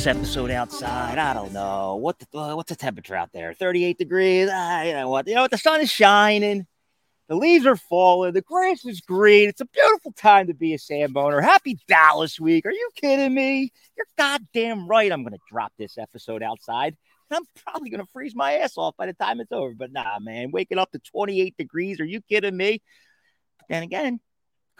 this 0.00 0.16
episode 0.16 0.50
outside. 0.50 1.18
I 1.18 1.34
don't 1.34 1.52
know 1.52 1.96
what 1.96 2.18
the 2.18 2.38
uh, 2.38 2.56
what's 2.56 2.70
the 2.70 2.76
temperature 2.76 3.14
out 3.14 3.32
there. 3.34 3.52
38 3.52 3.98
degrees. 3.98 4.48
Ah, 4.50 4.80
you 4.82 4.94
know 4.94 5.10
what? 5.10 5.28
You 5.28 5.34
know 5.34 5.42
what? 5.42 5.50
The 5.50 5.58
sun 5.58 5.82
is 5.82 5.90
shining. 5.90 6.66
The 7.28 7.36
leaves 7.36 7.66
are 7.66 7.76
falling. 7.76 8.32
The 8.32 8.40
grass 8.40 8.82
is 8.86 9.02
green. 9.02 9.50
It's 9.50 9.60
a 9.60 9.66
beautiful 9.66 10.12
time 10.12 10.46
to 10.46 10.54
be 10.54 10.72
a 10.72 10.78
Sam 10.78 11.12
Boner. 11.12 11.42
Happy 11.42 11.78
Dallas 11.86 12.40
week. 12.40 12.64
Are 12.64 12.72
you 12.72 12.88
kidding 12.96 13.34
me? 13.34 13.74
You're 13.94 14.06
goddamn 14.16 14.88
right. 14.88 15.12
I'm 15.12 15.22
going 15.22 15.34
to 15.34 15.38
drop 15.50 15.74
this 15.76 15.98
episode 15.98 16.42
outside. 16.42 16.96
I'm 17.30 17.44
probably 17.66 17.90
going 17.90 18.02
to 18.02 18.10
freeze 18.10 18.34
my 18.34 18.54
ass 18.54 18.78
off 18.78 18.96
by 18.96 19.04
the 19.04 19.12
time 19.12 19.38
it's 19.38 19.52
over. 19.52 19.74
But 19.74 19.92
nah, 19.92 20.18
man, 20.18 20.50
waking 20.50 20.78
up 20.78 20.90
to 20.92 20.98
28 20.98 21.58
degrees. 21.58 22.00
Are 22.00 22.06
you 22.06 22.22
kidding 22.22 22.56
me? 22.56 22.80
But 23.58 23.66
then 23.68 23.82
again, 23.82 24.20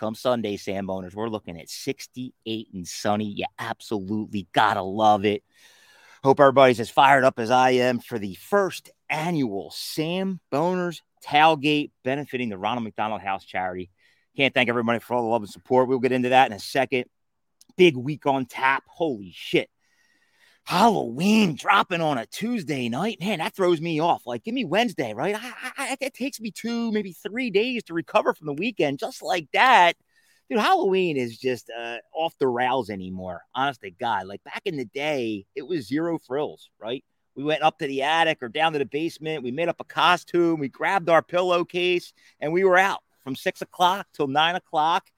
come 0.00 0.14
Sunday, 0.14 0.56
Sam 0.56 0.86
Boners, 0.86 1.14
we're 1.14 1.28
looking 1.28 1.60
at 1.60 1.68
68 1.68 2.68
and 2.72 2.88
sunny. 2.88 3.27
You 3.27 3.45
absolutely 3.59 4.48
got 4.52 4.74
to 4.74 4.82
love 4.82 5.26
it. 5.26 5.45
Hope 6.24 6.40
everybody's 6.40 6.80
as 6.80 6.88
fired 6.88 7.23
up 7.23 7.38
as 7.38 7.50
I 7.50 7.73
am 7.73 7.98
for 8.00 8.18
the 8.18 8.34
first 8.34 8.90
annual 9.10 9.70
Sam 9.70 10.40
Boners 10.50 11.02
tailgate 11.23 11.90
benefiting 12.02 12.48
the 12.48 12.56
Ronald 12.56 12.84
McDonald 12.84 13.20
House 13.20 13.45
charity. 13.45 13.90
Can't 14.38 14.54
thank 14.54 14.70
everybody 14.70 15.00
for 15.00 15.14
all 15.14 15.23
the 15.23 15.28
love 15.28 15.42
and 15.42 15.50
support. 15.50 15.86
We'll 15.86 15.98
get 15.98 16.12
into 16.12 16.30
that 16.30 16.51
in 16.51 16.56
a 16.56 16.60
second. 16.60 17.04
Big 17.76 17.95
week 17.95 18.24
on 18.24 18.46
tap. 18.46 18.84
Holy 18.87 19.32
shit. 19.34 19.68
Halloween 20.70 21.56
dropping 21.56 22.01
on 22.01 22.16
a 22.16 22.27
Tuesday 22.27 22.88
night, 22.88 23.19
man, 23.19 23.41
that 23.41 23.56
throws 23.56 23.80
me 23.80 24.01
off. 24.01 24.24
Like, 24.24 24.45
give 24.45 24.55
me 24.55 24.65
Wednesday, 24.65 25.12
right? 25.12 25.34
I, 25.37 25.73
I, 25.77 25.96
it 26.01 26.15
takes 26.15 26.38
me 26.38 26.52
two, 26.52 26.93
maybe 26.93 27.10
three 27.10 27.51
days 27.51 27.83
to 27.84 27.93
recover 27.93 28.35
from 28.35 28.46
the 28.46 28.52
weekend, 28.52 29.01
just 29.01 29.21
like 29.21 29.48
that. 29.52 29.95
Dude, 30.48 30.60
Halloween 30.60 31.16
is 31.16 31.37
just 31.37 31.73
uh, 31.76 31.96
off 32.15 32.38
the 32.38 32.46
rails 32.46 32.88
anymore. 32.88 33.43
Honest 33.52 33.80
to 33.80 33.91
God, 33.91 34.29
like 34.29 34.45
back 34.45 34.63
in 34.65 34.76
the 34.76 34.85
day, 34.85 35.45
it 35.57 35.66
was 35.66 35.88
zero 35.88 36.21
frills, 36.24 36.71
right? 36.79 37.02
We 37.35 37.43
went 37.43 37.65
up 37.65 37.79
to 37.80 37.88
the 37.88 38.02
attic 38.04 38.38
or 38.41 38.48
down 38.48 38.73
to 38.74 38.79
the 38.79 38.87
basement. 38.87 39.43
We 39.43 39.51
made 39.51 39.68
up 39.68 39.80
a 39.80 39.85
costume. 39.85 40.60
We 40.60 40.68
grabbed 40.68 41.09
our 41.09 41.21
pillowcase 41.21 42.13
and 42.38 42.52
we 42.52 42.63
were 42.63 42.79
out 42.79 43.01
from 43.24 43.35
six 43.35 43.60
o'clock 43.60 44.07
till 44.13 44.29
nine 44.29 44.54
o'clock. 44.54 45.10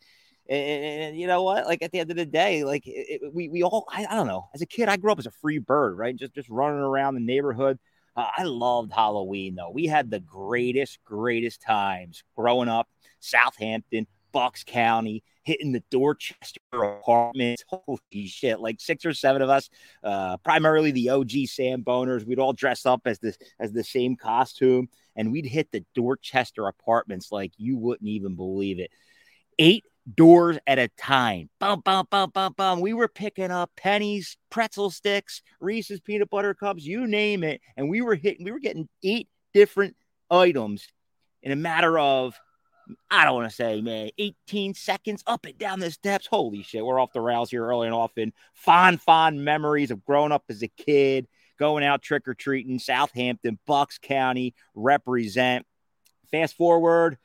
And, 0.49 0.85
and, 0.85 1.21
you 1.21 1.27
know 1.27 1.43
what? 1.43 1.67
Like 1.67 1.83
at 1.83 1.93
the 1.93 2.01
end 2.01 2.11
of 2.11 2.17
the 2.17 2.27
day, 2.27 2.65
like 2.65 2.87
it, 2.87 3.21
it, 3.23 3.35
we 3.35 3.49
we 3.49 3.63
all 3.63 3.87
I, 3.89 4.07
I, 4.07 4.15
don't 4.17 4.27
know. 4.27 4.49
As 4.55 4.61
a 4.61 4.67
kid, 4.67 4.89
I 4.89 4.97
grew 4.97 5.13
up 5.13 5.19
as 5.19 5.27
a 5.27 5.31
free 5.31 5.59
bird, 5.59 5.97
right? 5.97 6.17
Just 6.17 6.35
just 6.35 6.49
running 6.49 6.81
around 6.81 7.15
the 7.15 7.21
neighborhood. 7.21 7.79
Uh, 8.17 8.27
I 8.37 8.43
loved 8.43 8.93
Halloween 8.93 9.55
though. 9.55 9.71
We 9.71 9.87
had 9.87 10.11
the 10.11 10.21
greatest 10.21 10.99
greatest 11.05 11.63
times 11.63 12.25
growing 12.37 12.69
up. 12.69 12.89
Southampton, 13.21 14.09
Bucks 14.33 14.65
County, 14.65 15.23
hitting 15.45 15.73
the 15.73 15.83
Dorchester 15.91 16.61
apartments. 16.73 17.65
Holy 17.69 18.27
shit! 18.27 18.61
Like 18.61 18.81
six 18.81 19.07
or 19.07 19.15
seven 19.15 19.43
of 19.43 19.49
us, 19.49 19.71
uh, 20.03 20.39
primarily 20.39 20.91
the 20.91 21.11
OG 21.11 21.31
Sam 21.47 21.85
Boners. 21.85 22.27
We'd 22.27 22.39
all 22.39 22.53
dress 22.53 22.85
up 22.85 23.03
as 23.05 23.19
the 23.21 23.35
as 23.61 23.73
the 23.73 23.85
same 23.85 24.17
costume, 24.17 24.89
and 25.15 25.31
we'd 25.31 25.47
hit 25.47 25.71
the 25.71 25.85
Dorchester 25.95 26.67
apartments 26.67 27.31
like 27.31 27.53
you 27.57 27.77
wouldn't 27.77 28.09
even 28.09 28.35
believe 28.35 28.81
it. 28.81 28.91
Eight 29.59 29.85
doors 30.15 30.59
at 30.67 30.79
a 30.79 30.89
time. 30.99 31.49
Bum, 31.61 31.81
bum, 31.85 32.07
bum, 32.11 32.31
bum, 32.31 32.55
bum. 32.57 32.81
We 32.81 32.93
were 32.93 33.09
picking 33.09 33.51
up 33.51 33.71
pennies, 33.77 34.37
pretzel 34.51 34.91
sticks, 34.91 35.43
Reese's 35.61 36.01
peanut 36.01 36.31
butter 36.31 36.55
cups, 36.55 36.85
you 36.85 37.07
name 37.07 37.45
it. 37.45 37.61
And 37.77 37.89
we 37.89 38.01
were 38.01 38.15
hitting, 38.15 38.45
we 38.45 38.53
were 38.53 38.59
getting 38.59 38.89
eight 39.03 39.29
different 39.55 39.97
items 40.31 40.89
in 41.43 41.53
a 41.53 41.57
matter 41.57 41.99
of 41.99 42.39
I 43.11 43.25
don't 43.25 43.35
want 43.35 43.49
to 43.49 43.55
say, 43.55 43.81
man, 43.81 44.11
18 44.19 44.75
seconds 44.75 45.23
up 45.27 45.47
and 45.47 45.57
down 45.57 45.79
the 45.79 45.91
steps. 45.91 46.27
Holy 46.27 46.63
shit, 46.63 46.85
we're 46.85 46.99
off 46.99 47.13
the 47.13 47.21
rails 47.21 47.51
here 47.51 47.65
early 47.65 47.87
and 47.87 47.95
often. 47.95 48.33
Fond, 48.55 49.01
fond 49.01 49.45
memories 49.45 49.91
of 49.91 50.05
growing 50.05 50.33
up 50.33 50.45
as 50.49 50.63
a 50.63 50.69
kid, 50.69 51.29
going 51.59 51.85
out 51.85 52.03
trick 52.03 52.27
or 52.27 52.35
treating, 52.35 52.79
Southampton, 52.79 53.59
Bucks 53.67 53.99
County, 53.99 54.55
represent. 54.75 55.65
Fast 56.31 56.57
forward, 56.57 57.19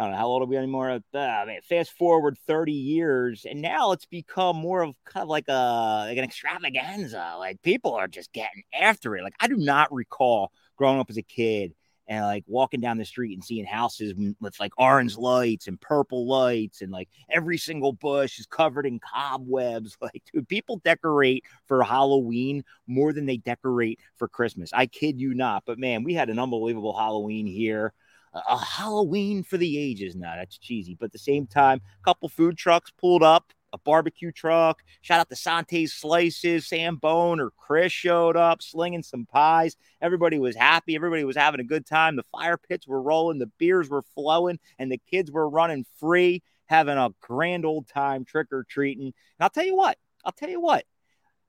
I 0.00 0.04
don't 0.04 0.12
know 0.12 0.16
how 0.16 0.28
old 0.28 0.42
are 0.42 0.46
we 0.46 0.56
anymore. 0.56 0.90
Uh, 0.92 0.98
man, 1.12 1.60
fast 1.68 1.92
forward 1.92 2.38
30 2.46 2.72
years, 2.72 3.44
and 3.44 3.60
now 3.60 3.92
it's 3.92 4.06
become 4.06 4.56
more 4.56 4.80
of 4.80 4.94
kind 5.04 5.22
of 5.22 5.28
like 5.28 5.44
a 5.48 6.06
like 6.08 6.16
an 6.16 6.24
extravaganza. 6.24 7.36
Like 7.38 7.60
people 7.60 7.92
are 7.92 8.08
just 8.08 8.32
getting 8.32 8.62
after 8.72 9.14
it. 9.18 9.22
Like 9.22 9.34
I 9.40 9.46
do 9.46 9.56
not 9.56 9.92
recall 9.92 10.52
growing 10.78 11.00
up 11.00 11.10
as 11.10 11.18
a 11.18 11.22
kid 11.22 11.74
and 12.08 12.24
like 12.24 12.44
walking 12.46 12.80
down 12.80 12.96
the 12.96 13.04
street 13.04 13.34
and 13.34 13.44
seeing 13.44 13.66
houses 13.66 14.14
with 14.40 14.58
like 14.58 14.72
orange 14.78 15.18
lights 15.18 15.68
and 15.68 15.78
purple 15.78 16.26
lights 16.26 16.80
and 16.80 16.90
like 16.90 17.10
every 17.28 17.58
single 17.58 17.92
bush 17.92 18.38
is 18.38 18.46
covered 18.46 18.86
in 18.86 18.98
cobwebs 19.00 19.98
like 20.02 20.22
dude 20.32 20.48
people 20.48 20.80
decorate 20.82 21.44
for 21.66 21.82
halloween 21.82 22.64
more 22.86 23.12
than 23.12 23.26
they 23.26 23.36
decorate 23.36 24.00
for 24.16 24.26
christmas 24.28 24.72
i 24.72 24.86
kid 24.86 25.20
you 25.20 25.34
not 25.34 25.62
but 25.66 25.78
man 25.78 26.02
we 26.02 26.14
had 26.14 26.30
an 26.30 26.38
unbelievable 26.38 26.96
halloween 26.96 27.46
here 27.46 27.92
a 28.32 28.56
halloween 28.56 29.42
for 29.42 29.56
the 29.56 29.78
ages 29.78 30.14
now 30.14 30.34
that's 30.36 30.58
cheesy 30.58 30.94
but 30.98 31.06
at 31.06 31.12
the 31.12 31.18
same 31.18 31.46
time 31.46 31.80
a 32.00 32.04
couple 32.04 32.28
food 32.28 32.56
trucks 32.56 32.92
pulled 32.98 33.22
up 33.22 33.52
a 33.72 33.78
barbecue 33.78 34.32
truck. 34.32 34.82
Shout 35.00 35.20
out 35.20 35.28
to 35.28 35.36
Sante's 35.36 35.92
Slices, 35.92 36.66
Sam 36.66 36.96
Bone 36.96 37.40
or 37.40 37.50
Chris 37.50 37.92
showed 37.92 38.36
up 38.36 38.62
slinging 38.62 39.02
some 39.02 39.26
pies. 39.26 39.76
Everybody 40.00 40.38
was 40.38 40.56
happy. 40.56 40.96
Everybody 40.96 41.24
was 41.24 41.36
having 41.36 41.60
a 41.60 41.64
good 41.64 41.86
time. 41.86 42.16
The 42.16 42.24
fire 42.32 42.56
pits 42.56 42.86
were 42.86 43.02
rolling, 43.02 43.38
the 43.38 43.50
beers 43.58 43.88
were 43.88 44.02
flowing, 44.14 44.58
and 44.78 44.90
the 44.90 45.00
kids 45.10 45.30
were 45.30 45.48
running 45.48 45.86
free, 45.98 46.42
having 46.66 46.98
a 46.98 47.10
grand 47.20 47.64
old 47.64 47.88
time 47.88 48.24
trick 48.24 48.48
or 48.52 48.64
treating. 48.64 49.06
And 49.06 49.14
I'll 49.40 49.50
tell 49.50 49.66
you 49.66 49.76
what, 49.76 49.98
I'll 50.24 50.32
tell 50.32 50.50
you 50.50 50.60
what, 50.60 50.84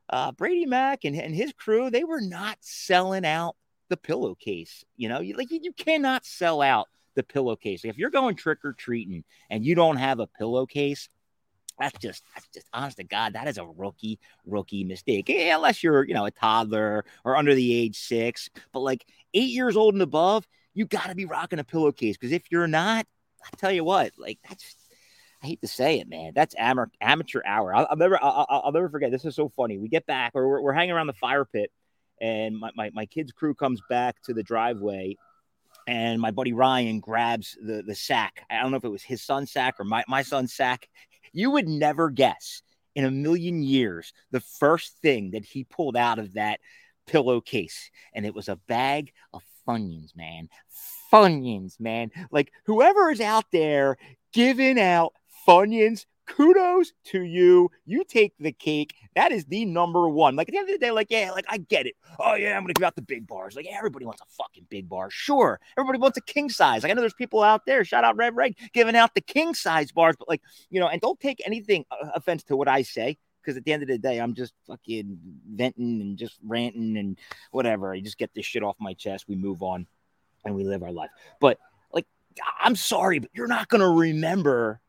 uh, 0.10 0.32
Brady 0.32 0.66
Mack 0.66 1.06
and, 1.06 1.16
and 1.16 1.34
his 1.34 1.54
crew, 1.54 1.90
they 1.90 2.04
were 2.04 2.22
not 2.22 2.58
selling 2.62 3.26
out 3.26 3.56
the 3.92 3.98
pillowcase. 3.98 4.84
You 4.98 5.10
know, 5.10 5.20
you, 5.20 5.36
like 5.36 5.52
you, 5.52 5.60
you 5.62 5.74
cannot 5.74 6.26
sell 6.26 6.62
out 6.62 6.88
the 7.16 7.24
pillowcase. 7.24 7.86
If 7.86 7.98
you're 7.98 8.10
going 8.10 8.36
trick 8.36 8.60
or 8.64 8.74
treating 8.74 9.24
and 9.50 9.64
you 9.64 9.76
don't 9.76 9.98
have 9.98 10.20
a 10.20 10.28
pillowcase, 10.28 11.10
that's 11.78 11.98
just 12.00 12.24
that's 12.34 12.48
just 12.54 12.68
honest 12.74 12.98
to 12.98 13.04
God, 13.04 13.34
that 13.34 13.48
is 13.48 13.58
a 13.58 13.66
rookie, 13.66 14.20
rookie 14.46 14.84
mistake. 14.84 15.30
Yeah, 15.30 15.56
unless 15.56 15.84
you're, 15.84 16.04
you 16.06 16.14
know, 16.14 16.26
a 16.26 16.32
toddler 16.32 17.06
or 17.26 17.36
under 17.36 17.54
the 17.54 17.74
age 17.74 17.98
six, 17.98 18.50
but 18.72 18.80
like 18.80 19.06
eight 19.34 19.50
years 19.50 19.76
old 19.76 19.94
and 19.94 20.02
above, 20.02 20.48
you 20.74 20.86
gotta 20.86 21.16
be 21.16 21.26
rocking 21.26 21.60
a 21.60 21.64
pillowcase. 21.64 22.18
Because 22.18 22.32
if 22.32 22.52
you're 22.52 22.68
not, 22.68 23.06
I 23.44 23.56
tell 23.58 23.72
you 23.72 23.84
what, 23.84 24.14
like 24.18 24.40
that's 24.48 24.76
I 25.44 25.48
hate 25.48 25.62
to 25.62 25.68
say 25.68 26.00
it, 26.00 26.08
man. 26.08 26.34
That's 26.36 26.54
amateur 26.58 26.92
amateur 27.02 27.42
hour. 27.46 27.74
I'll, 27.74 27.88
I'll 27.90 27.98
never 27.98 28.22
I'll, 28.22 28.46
I'll, 28.48 28.72
never 28.72 28.90
forget. 28.90 29.12
This 29.12 29.26
is 29.26 29.36
so 29.36 29.50
funny. 29.50 29.78
We 29.80 29.90
get 29.90 30.06
back, 30.06 30.34
or 30.36 30.48
we're, 30.48 30.62
we're 30.62 30.74
hanging 30.74 30.92
around 30.92 31.08
the 31.08 31.14
fire 31.14 31.46
pit, 31.46 31.72
and 32.22 32.58
my, 32.58 32.72
my 32.76 32.92
my 32.94 33.06
kid's 33.06 33.34
crew 33.34 33.54
comes 33.54 33.82
back 33.90 34.22
to 34.24 34.34
the 34.34 34.44
driveway, 34.44 35.18
and 35.88 36.22
my 36.22 36.32
buddy 36.32 36.54
Ryan 36.54 37.00
grabs 37.00 37.58
the 37.62 37.84
the 37.86 37.96
sack. 37.96 38.46
I 38.50 38.62
don't 38.62 38.72
know 38.72 38.78
if 38.78 38.86
it 38.86 38.90
was 38.90 39.04
his 39.04 39.24
son's 39.24 39.52
sack 39.52 39.76
or 39.80 39.84
my 39.84 40.04
my 40.08 40.22
son's 40.22 40.54
sack, 40.54 40.88
you 41.34 41.52
would 41.52 41.68
never 41.68 42.10
guess 42.10 42.62
in 42.96 43.06
a 43.06 43.12
million 43.12 43.64
years 43.64 44.14
the 44.32 44.40
first 44.40 44.98
thing 45.02 45.32
that 45.32 45.46
he 45.46 45.64
pulled 45.64 45.98
out 45.98 46.20
of 46.20 46.34
that 46.34 46.60
pillowcase, 47.08 47.90
and 48.14 48.26
it 48.26 48.36
was 48.36 48.48
a 48.48 48.56
bag 48.68 49.12
of 49.34 49.44
Funyuns, 49.68 50.16
man. 50.16 50.48
Funyuns, 51.12 51.80
man. 51.80 52.12
Like 52.32 52.52
whoever 52.66 53.10
is 53.10 53.22
out 53.22 53.46
there 53.52 53.98
giving 54.34 54.80
out 54.80 55.14
Funyuns 55.48 56.06
kudos 56.36 56.94
to 57.06 57.22
you. 57.22 57.70
You 57.86 58.04
take 58.04 58.34
the 58.40 58.52
cake. 58.52 58.94
That 59.16 59.32
is 59.32 59.46
the 59.46 59.66
number 59.66 60.10
one. 60.10 60.36
Like 60.36 60.50
at 60.50 60.54
the 60.54 60.58
end 60.60 60.70
of 60.70 60.80
the 60.80 60.86
day, 60.86 60.92
like, 60.92 61.08
yeah, 61.10 61.32
like 61.32 61.46
I 61.50 61.58
get 61.58 61.86
it. 61.86 61.96
Oh, 62.20 62.36
yeah, 62.36 62.56
I'm 62.56 62.64
gonna 62.64 62.74
give 62.74 62.84
out 62.84 62.96
the 62.96 63.02
big 63.02 63.28
bars. 63.28 63.56
Like, 63.56 63.66
yeah, 63.66 63.78
everybody 63.78 64.06
wants 64.06 64.22
a 64.22 64.26
fucking 64.26 64.68
big 64.70 64.90
bar. 64.90 65.10
Sure. 65.10 65.60
Everybody 65.78 66.00
wants 66.00 66.18
a 66.18 66.22
king 66.22 66.50
size. 66.50 66.84
Like, 66.84 66.92
I 66.92 66.96
know 66.96 67.02
there's 67.02 67.14
people 67.14 67.44
out 67.44 67.66
there, 67.66 67.84
shout 67.84 68.04
out 68.04 68.16
Red 68.16 68.36
Reg, 68.36 68.58
giving 68.74 68.96
out 68.96 69.14
the 69.16 69.22
king 69.22 69.54
size 69.54 69.92
bars, 69.92 70.16
but 70.18 70.30
like, 70.30 70.42
you 70.70 70.80
know, 70.80 70.88
and 70.88 71.02
don't 71.02 71.20
take 71.20 71.42
anything 71.46 71.86
uh, 71.92 72.10
offense 72.16 72.44
to 72.44 72.56
what 72.56 72.68
I 72.68 72.82
say. 72.82 73.18
Because 73.42 73.58
at 73.58 73.66
the 73.66 73.74
end 73.74 73.82
of 73.82 73.90
the 73.90 73.98
day, 73.98 74.20
I'm 74.20 74.36
just 74.36 74.54
fucking 74.68 75.18
venting 75.52 76.00
and 76.00 76.16
just 76.16 76.38
ranting 76.46 76.96
and 76.96 77.18
whatever. 77.50 77.92
I 77.92 78.00
just 78.00 78.20
get 78.20 78.32
this 78.36 78.46
shit 78.46 78.62
off 78.62 78.76
my 78.80 78.94
chest. 78.94 79.26
We 79.28 79.36
move 79.36 79.64
on 79.64 79.88
and 80.46 80.54
we 80.54 80.64
live 80.64 80.84
our 80.84 80.92
life. 80.92 81.10
But 81.40 81.58
like, 81.92 82.06
I'm 82.62 82.76
sorry, 82.76 83.18
but 83.18 83.32
you're 83.34 83.48
not 83.48 83.68
gonna 83.68 83.90
remember 83.90 84.80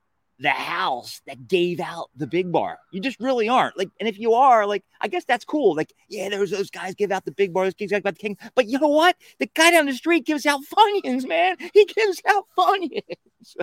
the 0.43 0.51
house 0.51 1.23
that 1.27 1.47
gave 1.47 1.79
out 1.79 2.11
the 2.17 2.27
big 2.27 2.51
bar. 2.51 2.79
You 2.91 3.01
just 3.01 3.21
really 3.21 3.49
aren't. 3.49 3.79
Like, 3.79 3.89
and 4.01 4.09
if 4.09 4.19
you 4.19 4.35
are, 4.35 4.67
like, 4.67 4.85
I 5.01 5.07
guess 5.07 5.25
that's 5.25 5.45
cool. 5.45 5.77
Like, 5.77 5.95
yeah, 6.09 6.29
there's 6.29 6.51
those 6.51 6.71
guys 6.71 6.97
give 6.97 7.13
out 7.13 7.25
the 7.25 7.31
big 7.31 7.53
bar, 7.53 7.65
those 7.65 7.75
kids 7.75 7.93
give 7.93 8.05
out 8.05 8.15
the 8.15 8.19
king. 8.19 8.37
But 8.57 8.67
you 8.67 8.79
know 8.81 8.89
what? 8.89 9.17
The 9.39 9.47
guy 9.47 9.71
down 9.71 9.87
the 9.87 9.95
street 9.95 10.27
gives 10.27 10.45
out 10.45 10.61
Funyuns, 10.65 11.27
man. 11.27 11.57
He 11.73 11.85
gives 11.85 12.21
out 12.29 12.47
Funyuns. 12.59 13.57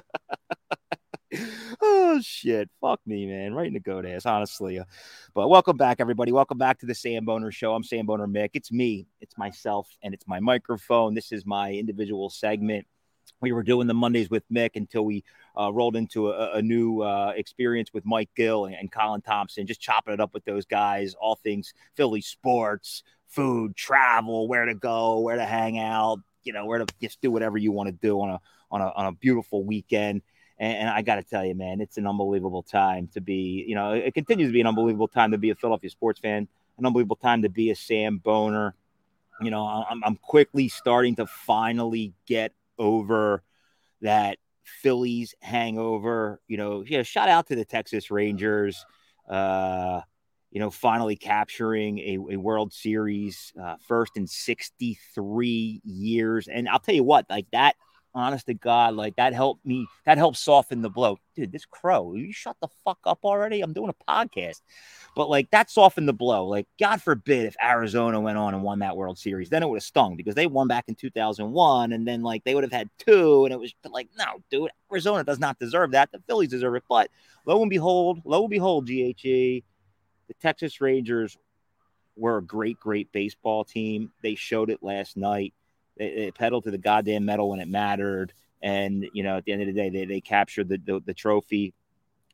oh 1.81 2.21
shit. 2.23 2.69
Fuck 2.79 3.01
me, 3.05 3.25
man. 3.25 3.53
Right 3.53 3.67
in 3.67 3.73
the 3.73 3.81
goat 3.81 4.05
ass, 4.05 4.25
honestly. 4.25 4.79
Uh, 4.79 4.85
but 5.33 5.49
welcome 5.49 5.75
back, 5.75 5.97
everybody. 5.99 6.31
Welcome 6.31 6.57
back 6.57 6.79
to 6.79 6.85
the 6.85 6.95
Sam 6.95 7.25
Boner 7.25 7.51
Show. 7.51 7.73
I'm 7.73 7.83
Sam 7.83 8.05
Boner 8.05 8.25
Mick. 8.25 8.51
It's 8.53 8.71
me, 8.71 9.05
it's 9.19 9.37
myself, 9.37 9.89
and 10.01 10.13
it's 10.13 10.27
my 10.27 10.39
microphone. 10.39 11.13
This 11.13 11.33
is 11.33 11.45
my 11.45 11.73
individual 11.73 12.29
segment 12.29 12.87
we 13.41 13.51
were 13.51 13.63
doing 13.63 13.87
the 13.87 13.93
Mondays 13.93 14.29
with 14.29 14.43
Mick 14.51 14.71
until 14.75 15.05
we 15.05 15.23
uh, 15.57 15.71
rolled 15.71 15.95
into 15.95 16.29
a, 16.29 16.57
a 16.57 16.61
new 16.61 17.01
uh, 17.01 17.33
experience 17.35 17.93
with 17.93 18.05
Mike 18.05 18.29
Gill 18.35 18.65
and, 18.65 18.75
and, 18.75 18.91
Colin 18.91 19.21
Thompson, 19.21 19.67
just 19.67 19.81
chopping 19.81 20.13
it 20.13 20.19
up 20.19 20.33
with 20.33 20.45
those 20.45 20.65
guys, 20.65 21.15
all 21.19 21.35
things 21.35 21.73
Philly 21.95 22.21
sports, 22.21 23.03
food, 23.27 23.75
travel, 23.75 24.47
where 24.47 24.65
to 24.65 24.75
go, 24.75 25.19
where 25.19 25.35
to 25.35 25.45
hang 25.45 25.79
out, 25.79 26.19
you 26.43 26.53
know, 26.53 26.65
where 26.65 26.79
to 26.79 26.85
just 27.01 27.21
do 27.21 27.31
whatever 27.31 27.57
you 27.57 27.71
want 27.71 27.87
to 27.87 27.93
do 27.93 28.19
on 28.19 28.29
a 28.29 28.39
on 28.71 28.81
a 28.81 28.91
on 28.95 29.05
a 29.07 29.11
beautiful 29.11 29.63
weekend. 29.63 30.21
And, 30.57 30.77
and 30.77 30.89
I 30.89 31.01
got 31.01 31.15
to 31.15 31.23
tell 31.23 31.45
you, 31.45 31.55
man, 31.55 31.81
it's 31.81 31.97
an 31.97 32.07
unbelievable 32.07 32.63
time 32.63 33.07
to 33.13 33.21
be. 33.21 33.65
You 33.67 33.75
know, 33.75 33.93
it 33.93 34.13
continues 34.13 34.49
to 34.49 34.53
be 34.53 34.61
an 34.61 34.67
unbelievable 34.67 35.07
time 35.07 35.31
to 35.31 35.37
be 35.37 35.49
a 35.49 35.55
Philadelphia 35.55 35.89
sports 35.89 36.19
fan, 36.19 36.47
an 36.77 36.85
unbelievable 36.85 37.15
time 37.17 37.41
to 37.43 37.49
be 37.49 37.71
a 37.71 37.75
Sam 37.75 38.17
Boner. 38.17 38.75
You 39.41 39.51
know, 39.51 39.65
I'm, 39.65 40.03
I'm 40.03 40.15
quickly 40.17 40.67
starting 40.67 41.15
to 41.15 41.25
finally 41.25 42.13
get 42.25 42.51
over 42.79 43.43
that 44.01 44.37
Phillies 44.63 45.35
hangover. 45.41 46.41
You 46.47 46.57
know, 46.57 46.83
yeah, 46.87 47.03
shout 47.03 47.29
out 47.29 47.47
to 47.47 47.55
the 47.55 47.65
Texas 47.65 48.09
Rangers. 48.09 48.85
Uh, 49.29 50.01
you 50.51 50.59
know, 50.59 50.71
finally 50.71 51.15
capturing 51.15 51.99
a, 51.99 52.17
a 52.31 52.37
World 52.37 52.73
Series 52.73 53.53
uh, 53.61 53.75
first 53.87 54.17
in 54.17 54.25
63 54.25 55.81
years. 55.83 56.47
And 56.47 56.67
I'll 56.67 56.79
tell 56.79 56.95
you 56.95 57.03
what, 57.03 57.27
like 57.29 57.45
that 57.51 57.75
honest 58.13 58.47
to 58.47 58.53
God, 58.53 58.95
like 58.95 59.15
that 59.15 59.33
helped 59.33 59.65
me. 59.65 59.87
That 60.05 60.17
helped 60.17 60.37
soften 60.37 60.81
the 60.81 60.89
blow. 60.89 61.17
Dude, 61.35 61.51
this 61.51 61.65
crow, 61.65 62.13
you 62.13 62.31
shut 62.31 62.57
the 62.61 62.67
fuck 62.83 62.99
up 63.05 63.19
already. 63.23 63.61
I'm 63.61 63.73
doing 63.73 63.89
a 63.89 64.11
podcast. 64.11 64.61
But 65.15 65.29
like 65.29 65.49
that 65.51 65.69
softened 65.69 66.07
the 66.07 66.13
blow. 66.13 66.47
Like, 66.47 66.67
God 66.79 67.01
forbid 67.01 67.45
if 67.45 67.55
Arizona 67.63 68.19
went 68.19 68.37
on 68.37 68.53
and 68.53 68.63
won 68.63 68.79
that 68.79 68.97
World 68.97 69.17
Series, 69.17 69.49
then 69.49 69.63
it 69.63 69.69
would 69.69 69.77
have 69.77 69.83
stung 69.83 70.15
because 70.15 70.35
they 70.35 70.47
won 70.47 70.67
back 70.67 70.85
in 70.87 70.95
2001. 70.95 71.91
And 71.91 72.07
then 72.07 72.21
like 72.21 72.43
they 72.43 72.55
would 72.55 72.63
have 72.63 72.73
had 72.73 72.89
two. 72.97 73.45
And 73.45 73.53
it 73.53 73.59
was 73.59 73.73
like, 73.89 74.09
no, 74.17 74.41
dude, 74.49 74.71
Arizona 74.91 75.23
does 75.23 75.39
not 75.39 75.59
deserve 75.59 75.91
that. 75.91 76.11
The 76.11 76.21
Phillies 76.27 76.49
deserve 76.49 76.75
it. 76.75 76.83
But 76.89 77.09
lo 77.45 77.61
and 77.61 77.69
behold, 77.69 78.21
lo 78.25 78.41
and 78.41 78.49
behold, 78.49 78.87
GHE, 78.87 79.63
the 80.27 80.33
Texas 80.41 80.81
Rangers 80.81 81.37
were 82.15 82.37
a 82.37 82.43
great, 82.43 82.79
great 82.79 83.11
baseball 83.11 83.63
team. 83.63 84.11
They 84.21 84.35
showed 84.35 84.69
it 84.69 84.83
last 84.83 85.15
night 85.15 85.53
they, 85.99 86.15
they 86.15 86.31
pedaled 86.31 86.63
to 86.63 86.71
the 86.71 86.79
goddamn 86.79 87.25
metal 87.25 87.49
when 87.49 87.59
it 87.59 87.67
mattered. 87.67 88.33
And, 88.61 89.07
you 89.13 89.21
know, 89.21 89.37
at 89.37 89.45
the 89.45 89.51
end 89.51 89.61
of 89.61 89.67
the 89.67 89.73
day, 89.73 89.89
they, 89.89 90.05
they 90.05 90.21
captured 90.21 90.69
the, 90.69 90.77
the, 90.83 91.01
the 91.05 91.13
trophy 91.13 91.73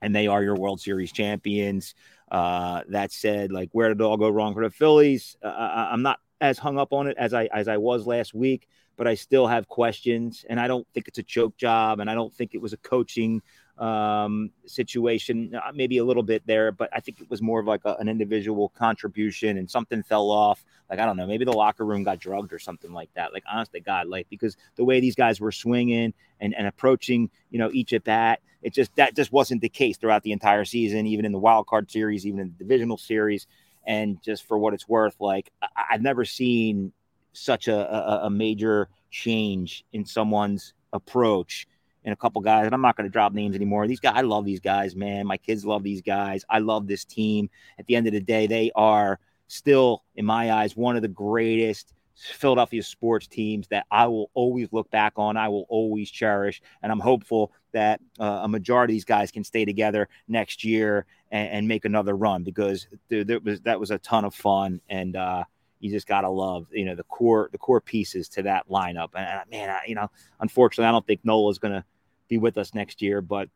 and 0.01 0.15
they 0.15 0.27
are 0.27 0.43
your 0.43 0.55
World 0.55 0.79
Series 0.79 1.11
champions. 1.11 1.95
Uh, 2.31 2.81
that 2.89 3.11
said, 3.11 3.51
like, 3.51 3.69
where 3.73 3.89
did 3.89 3.99
it 3.99 4.03
all 4.03 4.17
go 4.17 4.29
wrong 4.29 4.53
for 4.53 4.63
the 4.63 4.69
Phillies? 4.69 5.37
Uh, 5.43 5.87
I'm 5.91 6.01
not 6.01 6.19
as 6.41 6.57
hung 6.57 6.77
up 6.77 6.93
on 6.93 7.07
it 7.07 7.15
as 7.17 7.33
I 7.33 7.45
as 7.45 7.67
I 7.67 7.77
was 7.77 8.05
last 8.07 8.33
week, 8.33 8.67
but 8.97 9.07
I 9.07 9.15
still 9.15 9.47
have 9.47 9.67
questions, 9.67 10.45
and 10.49 10.59
I 10.59 10.67
don't 10.67 10.87
think 10.93 11.07
it's 11.07 11.19
a 11.19 11.23
choke 11.23 11.55
job, 11.57 11.99
and 11.99 12.09
I 12.09 12.15
don't 12.15 12.33
think 12.33 12.53
it 12.53 12.61
was 12.61 12.73
a 12.73 12.77
coaching 12.77 13.41
um, 13.77 14.51
situation, 14.65 15.53
uh, 15.55 15.71
maybe 15.73 15.97
a 15.97 16.03
little 16.05 16.23
bit 16.23 16.43
there, 16.45 16.71
but 16.71 16.89
I 16.93 16.99
think 16.99 17.19
it 17.19 17.29
was 17.29 17.41
more 17.41 17.59
of 17.59 17.67
like 17.67 17.81
a, 17.85 17.95
an 17.95 18.07
individual 18.07 18.69
contribution 18.69 19.57
and 19.57 19.69
something 19.69 20.01
fell 20.03 20.31
off. 20.31 20.63
Like, 20.89 20.99
I 20.99 21.05
don't 21.05 21.17
know, 21.17 21.27
maybe 21.27 21.45
the 21.45 21.53
locker 21.53 21.85
room 21.85 22.03
got 22.03 22.19
drugged 22.19 22.53
or 22.53 22.59
something 22.59 22.93
like 22.93 23.09
that. 23.15 23.33
Like, 23.33 23.43
honest 23.51 23.73
to 23.73 23.81
God, 23.81 24.07
like, 24.07 24.27
because 24.29 24.55
the 24.75 24.85
way 24.85 24.99
these 24.99 25.15
guys 25.15 25.41
were 25.41 25.51
swinging 25.51 26.13
and, 26.39 26.55
and 26.55 26.67
approaching, 26.67 27.29
you 27.49 27.59
know, 27.59 27.69
each 27.73 27.91
at 27.93 28.03
bat, 28.03 28.39
it 28.61 28.73
just, 28.73 28.95
that 28.95 29.15
just 29.15 29.31
wasn't 29.31 29.61
the 29.61 29.69
case 29.69 29.97
throughout 29.97 30.23
the 30.23 30.31
entire 30.31 30.65
season, 30.65 31.05
even 31.05 31.25
in 31.25 31.31
the 31.31 31.39
wild 31.39 31.67
card 31.67 31.91
series, 31.91 32.25
even 32.25 32.39
in 32.39 32.53
the 32.57 32.63
divisional 32.63 32.97
series. 32.97 33.45
And 33.85 34.21
just 34.23 34.47
for 34.47 34.57
what 34.57 34.73
it's 34.73 34.87
worth, 34.87 35.15
like, 35.19 35.51
I, 35.61 35.67
I've 35.91 36.01
never 36.01 36.23
seen 36.23 36.93
such 37.33 37.67
a, 37.67 37.75
a, 37.75 38.25
a 38.27 38.29
major 38.29 38.87
change 39.11 39.83
in 39.91 40.05
someone's 40.05 40.73
approach 40.93 41.67
and 42.05 42.13
a 42.13 42.15
couple 42.15 42.39
guys, 42.41 42.65
and 42.65 42.73
I'm 42.73 42.81
not 42.81 42.95
going 42.95 43.09
to 43.09 43.11
drop 43.11 43.33
names 43.33 43.55
anymore. 43.55 43.87
These 43.87 43.99
guys, 43.99 44.13
I 44.15 44.21
love 44.21 44.45
these 44.45 44.59
guys, 44.59 44.95
man. 44.95 45.25
My 45.25 45.37
kids 45.37 45.65
love 45.65 45.83
these 45.83 46.01
guys. 46.01 46.45
I 46.49 46.59
love 46.59 46.87
this 46.87 47.03
team. 47.03 47.49
At 47.79 47.87
the 47.87 47.95
end 47.95 48.07
of 48.07 48.13
the 48.13 48.21
day, 48.21 48.47
they 48.47 48.71
are 48.75 49.19
still, 49.47 50.03
in 50.15 50.25
my 50.25 50.53
eyes, 50.53 50.77
one 50.77 50.95
of 50.95 51.01
the 51.01 51.07
greatest 51.07 51.93
Philadelphia 52.15 52.83
sports 52.83 53.27
teams 53.27 53.67
that 53.69 53.85
I 53.91 54.07
will 54.07 54.29
always 54.35 54.71
look 54.71 54.89
back 54.91 55.13
on. 55.17 55.35
I 55.35 55.49
will 55.49 55.65
always 55.67 56.09
cherish, 56.09 56.61
and 56.81 56.91
I'm 56.91 56.99
hopeful 56.99 57.51
that 57.73 57.99
uh, 58.19 58.41
a 58.43 58.47
majority 58.47 58.93
of 58.93 58.95
these 58.95 59.05
guys 59.05 59.31
can 59.31 59.43
stay 59.43 59.65
together 59.65 60.07
next 60.27 60.63
year 60.63 61.05
and, 61.31 61.49
and 61.49 61.67
make 61.67 61.83
another 61.85 62.15
run 62.15 62.43
because 62.43 62.87
dude, 63.09 63.27
that 63.27 63.43
was 63.43 63.59
that 63.61 63.79
was 63.79 63.91
a 63.91 63.97
ton 63.99 64.23
of 64.25 64.33
fun 64.33 64.79
and. 64.89 65.15
uh 65.15 65.43
you 65.81 65.91
just 65.91 66.07
gotta 66.07 66.29
love 66.29 66.65
you 66.71 66.85
know 66.85 66.95
the 66.95 67.03
core 67.03 67.49
the 67.51 67.57
core 67.57 67.81
pieces 67.81 68.27
to 68.29 68.41
that 68.41 68.67
lineup 68.69 69.09
and, 69.13 69.41
man 69.51 69.69
I, 69.69 69.81
you 69.85 69.93
know 69.93 70.09
unfortunately 70.39 70.87
i 70.87 70.91
don't 70.91 71.05
think 71.05 71.19
nola's 71.23 71.59
gonna 71.59 71.85
be 72.27 72.37
with 72.37 72.57
us 72.57 72.73
next 72.73 73.01
year. 73.01 73.21
But 73.21 73.49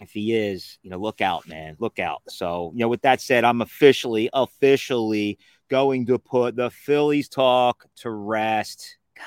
if 0.00 0.10
he 0.10 0.34
is, 0.34 0.78
you 0.82 0.90
know, 0.90 0.98
look 0.98 1.20
out, 1.20 1.46
man, 1.48 1.76
look 1.78 1.98
out. 1.98 2.22
So, 2.28 2.72
you 2.74 2.80
know, 2.80 2.88
with 2.88 3.02
that 3.02 3.20
said, 3.20 3.44
I'm 3.44 3.60
officially, 3.60 4.28
officially 4.32 5.38
going 5.68 6.06
to 6.06 6.18
put 6.18 6.56
the 6.56 6.70
Phillies 6.70 7.28
talk 7.28 7.86
to 7.96 8.10
rest. 8.10 8.98
God, 9.16 9.24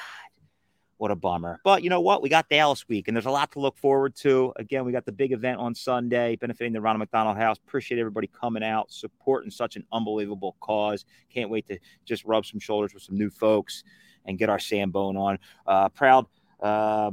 what 0.98 1.12
a 1.12 1.16
bummer. 1.16 1.60
But 1.64 1.84
you 1.84 1.90
know 1.90 2.02
what? 2.02 2.22
We 2.22 2.30
got 2.30 2.50
Dallas 2.50 2.88
week, 2.88 3.08
and 3.08 3.16
there's 3.16 3.26
a 3.26 3.32
lot 3.32 3.52
to 3.54 3.60
look 3.60 3.78
forward 3.78 4.16
to. 4.18 4.52
Again, 4.58 4.84
we 4.84 4.92
got 4.92 5.06
the 5.06 5.12
big 5.12 5.32
event 5.32 5.60
on 5.60 5.74
Sunday 5.74 6.36
benefiting 6.36 6.74
the 6.74 6.82
Ronald 6.82 7.00
McDonald 7.00 7.38
House. 7.38 7.58
Appreciate 7.66 8.00
everybody 8.00 8.28
coming 8.28 8.64
out, 8.64 8.92
supporting 8.92 9.52
such 9.52 9.78
an 9.78 9.86
unbelievable 9.92 10.58
cause. 10.60 11.06
Can't 11.34 11.50
wait 11.50 11.68
to 11.68 11.80
just 12.06 12.26
rub 12.26 12.46
some 12.46 12.60
shoulders 12.60 12.94
with 12.94 13.04
some 13.04 13.18
new 13.18 13.30
folks 13.30 13.84
and 14.26 14.38
get 14.38 14.50
our 14.50 14.58
Sambone 14.58 15.18
on. 15.18 15.40
Uh, 15.66 15.88
proud. 15.90 16.26
Uh, 16.62 17.12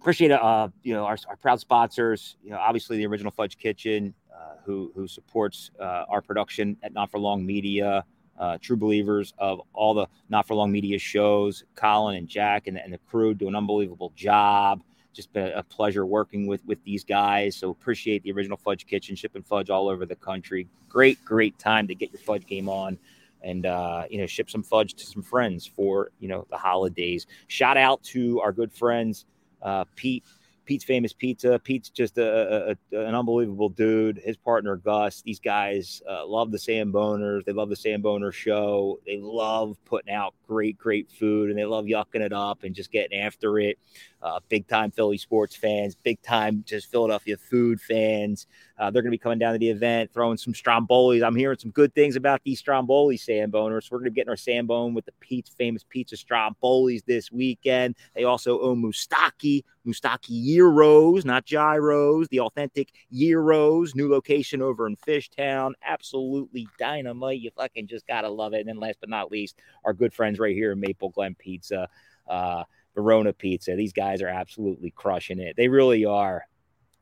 appreciate 0.00 0.30
uh, 0.30 0.68
you 0.82 0.94
know 0.94 1.04
our, 1.04 1.16
our 1.28 1.36
proud 1.36 1.60
sponsors. 1.60 2.36
You 2.42 2.50
know, 2.50 2.58
obviously 2.58 2.96
the 2.96 3.06
original 3.06 3.30
Fudge 3.30 3.58
Kitchen, 3.58 4.14
uh, 4.32 4.54
who 4.64 4.92
who 4.94 5.06
supports 5.08 5.70
uh, 5.80 6.04
our 6.08 6.22
production 6.22 6.76
at 6.82 6.92
Not 6.92 7.10
for 7.10 7.18
Long 7.18 7.44
Media. 7.44 8.04
Uh, 8.38 8.56
true 8.60 8.76
believers 8.76 9.34
of 9.38 9.60
all 9.72 9.94
the 9.94 10.06
Not 10.28 10.46
for 10.46 10.54
Long 10.54 10.70
Media 10.70 10.98
shows. 10.98 11.64
Colin 11.74 12.16
and 12.16 12.28
Jack 12.28 12.68
and, 12.68 12.78
and 12.78 12.92
the 12.92 12.98
crew 12.98 13.34
do 13.34 13.48
an 13.48 13.56
unbelievable 13.56 14.12
job. 14.14 14.80
Just 15.12 15.32
been 15.32 15.50
a 15.52 15.62
pleasure 15.64 16.06
working 16.06 16.46
with 16.46 16.64
with 16.64 16.82
these 16.84 17.02
guys. 17.02 17.56
So 17.56 17.70
appreciate 17.70 18.22
the 18.22 18.30
original 18.30 18.56
Fudge 18.56 18.86
Kitchen, 18.86 19.16
shipping 19.16 19.42
fudge 19.42 19.70
all 19.70 19.88
over 19.88 20.06
the 20.06 20.16
country. 20.16 20.68
Great, 20.88 21.22
great 21.24 21.58
time 21.58 21.88
to 21.88 21.94
get 21.94 22.12
your 22.12 22.20
fudge 22.20 22.46
game 22.46 22.68
on 22.68 22.98
and 23.42 23.66
uh, 23.66 24.04
you 24.10 24.18
know 24.18 24.26
ship 24.26 24.50
some 24.50 24.62
fudge 24.62 24.94
to 24.94 25.06
some 25.06 25.22
friends 25.22 25.66
for 25.66 26.10
you 26.20 26.28
know 26.28 26.46
the 26.50 26.56
holidays. 26.56 27.26
Shout 27.48 27.76
out 27.76 28.02
to 28.04 28.40
our 28.40 28.52
good 28.52 28.72
friends 28.72 29.26
uh, 29.62 29.84
Pete 29.96 30.24
Pete's 30.68 30.84
Famous 30.84 31.14
Pizza. 31.14 31.58
Pete's 31.58 31.88
just 31.88 32.18
a, 32.18 32.76
a, 32.92 32.98
an 32.98 33.14
unbelievable 33.14 33.70
dude. 33.70 34.20
His 34.22 34.36
partner 34.36 34.76
Gus. 34.76 35.22
These 35.22 35.40
guys 35.40 36.02
uh, 36.06 36.26
love 36.26 36.52
the 36.52 36.58
Sam 36.58 36.92
Boners. 36.92 37.42
They 37.46 37.52
love 37.52 37.70
the 37.70 37.76
Sam 37.76 38.02
Boner 38.02 38.32
show. 38.32 39.00
They 39.06 39.16
love 39.16 39.82
putting 39.86 40.12
out 40.12 40.34
great, 40.46 40.76
great 40.76 41.10
food, 41.10 41.48
and 41.48 41.58
they 41.58 41.64
love 41.64 41.86
yucking 41.86 42.20
it 42.20 42.34
up 42.34 42.64
and 42.64 42.74
just 42.74 42.92
getting 42.92 43.18
after 43.18 43.58
it. 43.58 43.78
Uh, 44.20 44.40
big 44.50 44.68
time 44.68 44.90
Philly 44.90 45.16
sports 45.16 45.56
fans, 45.56 45.94
big 45.94 46.20
time 46.20 46.62
just 46.66 46.90
Philadelphia 46.90 47.38
food 47.38 47.80
fans. 47.80 48.46
Uh, 48.78 48.90
they're 48.90 49.02
going 49.02 49.10
to 49.10 49.14
be 49.14 49.18
coming 49.18 49.38
down 49.38 49.52
to 49.52 49.58
the 49.58 49.68
event, 49.68 50.12
throwing 50.12 50.36
some 50.36 50.52
strombolis. 50.52 51.26
I'm 51.26 51.34
hearing 51.34 51.58
some 51.58 51.72
good 51.72 51.94
things 51.94 52.14
about 52.16 52.42
these 52.44 52.60
stromboli 52.60 53.16
Sam 53.16 53.50
Boners. 53.50 53.84
So 53.84 53.88
we're 53.92 53.98
going 53.98 54.06
to 54.06 54.10
be 54.12 54.14
getting 54.16 54.30
our 54.30 54.36
Sam 54.36 54.66
Bone 54.66 54.94
with 54.94 55.04
the 55.04 55.12
Pete's 55.20 55.50
Famous 55.50 55.84
Pizza 55.88 56.16
Strombolis 56.16 57.04
this 57.04 57.32
weekend. 57.32 57.96
They 58.14 58.24
also 58.24 58.60
own 58.60 58.80
Moustaki, 58.82 59.64
Moustaki 59.86 60.44
Gyros, 60.44 61.24
not 61.24 61.44
gyros, 61.44 62.28
the 62.28 62.40
authentic 62.40 62.92
Gyros. 63.12 63.94
New 63.94 64.08
location 64.08 64.62
over 64.62 64.86
in 64.86 64.96
Fishtown. 64.96 65.72
Absolutely 65.82 66.68
dynamite. 66.78 67.40
You 67.40 67.50
fucking 67.56 67.88
just 67.88 68.06
got 68.06 68.20
to 68.20 68.28
love 68.28 68.54
it. 68.54 68.60
And 68.60 68.68
then 68.68 68.78
last 68.78 68.98
but 69.00 69.08
not 69.08 69.32
least, 69.32 69.58
our 69.84 69.92
good 69.92 70.14
friends 70.14 70.38
right 70.38 70.54
here 70.54 70.72
in 70.72 70.80
Maple 70.80 71.08
Glen 71.10 71.34
Pizza. 71.34 71.88
Uh, 72.28 72.62
Verona 72.94 73.32
Pizza. 73.32 73.76
These 73.76 73.92
guys 73.92 74.22
are 74.22 74.28
absolutely 74.28 74.90
crushing 74.90 75.38
it. 75.38 75.56
They 75.56 75.68
really 75.68 76.04
are. 76.04 76.44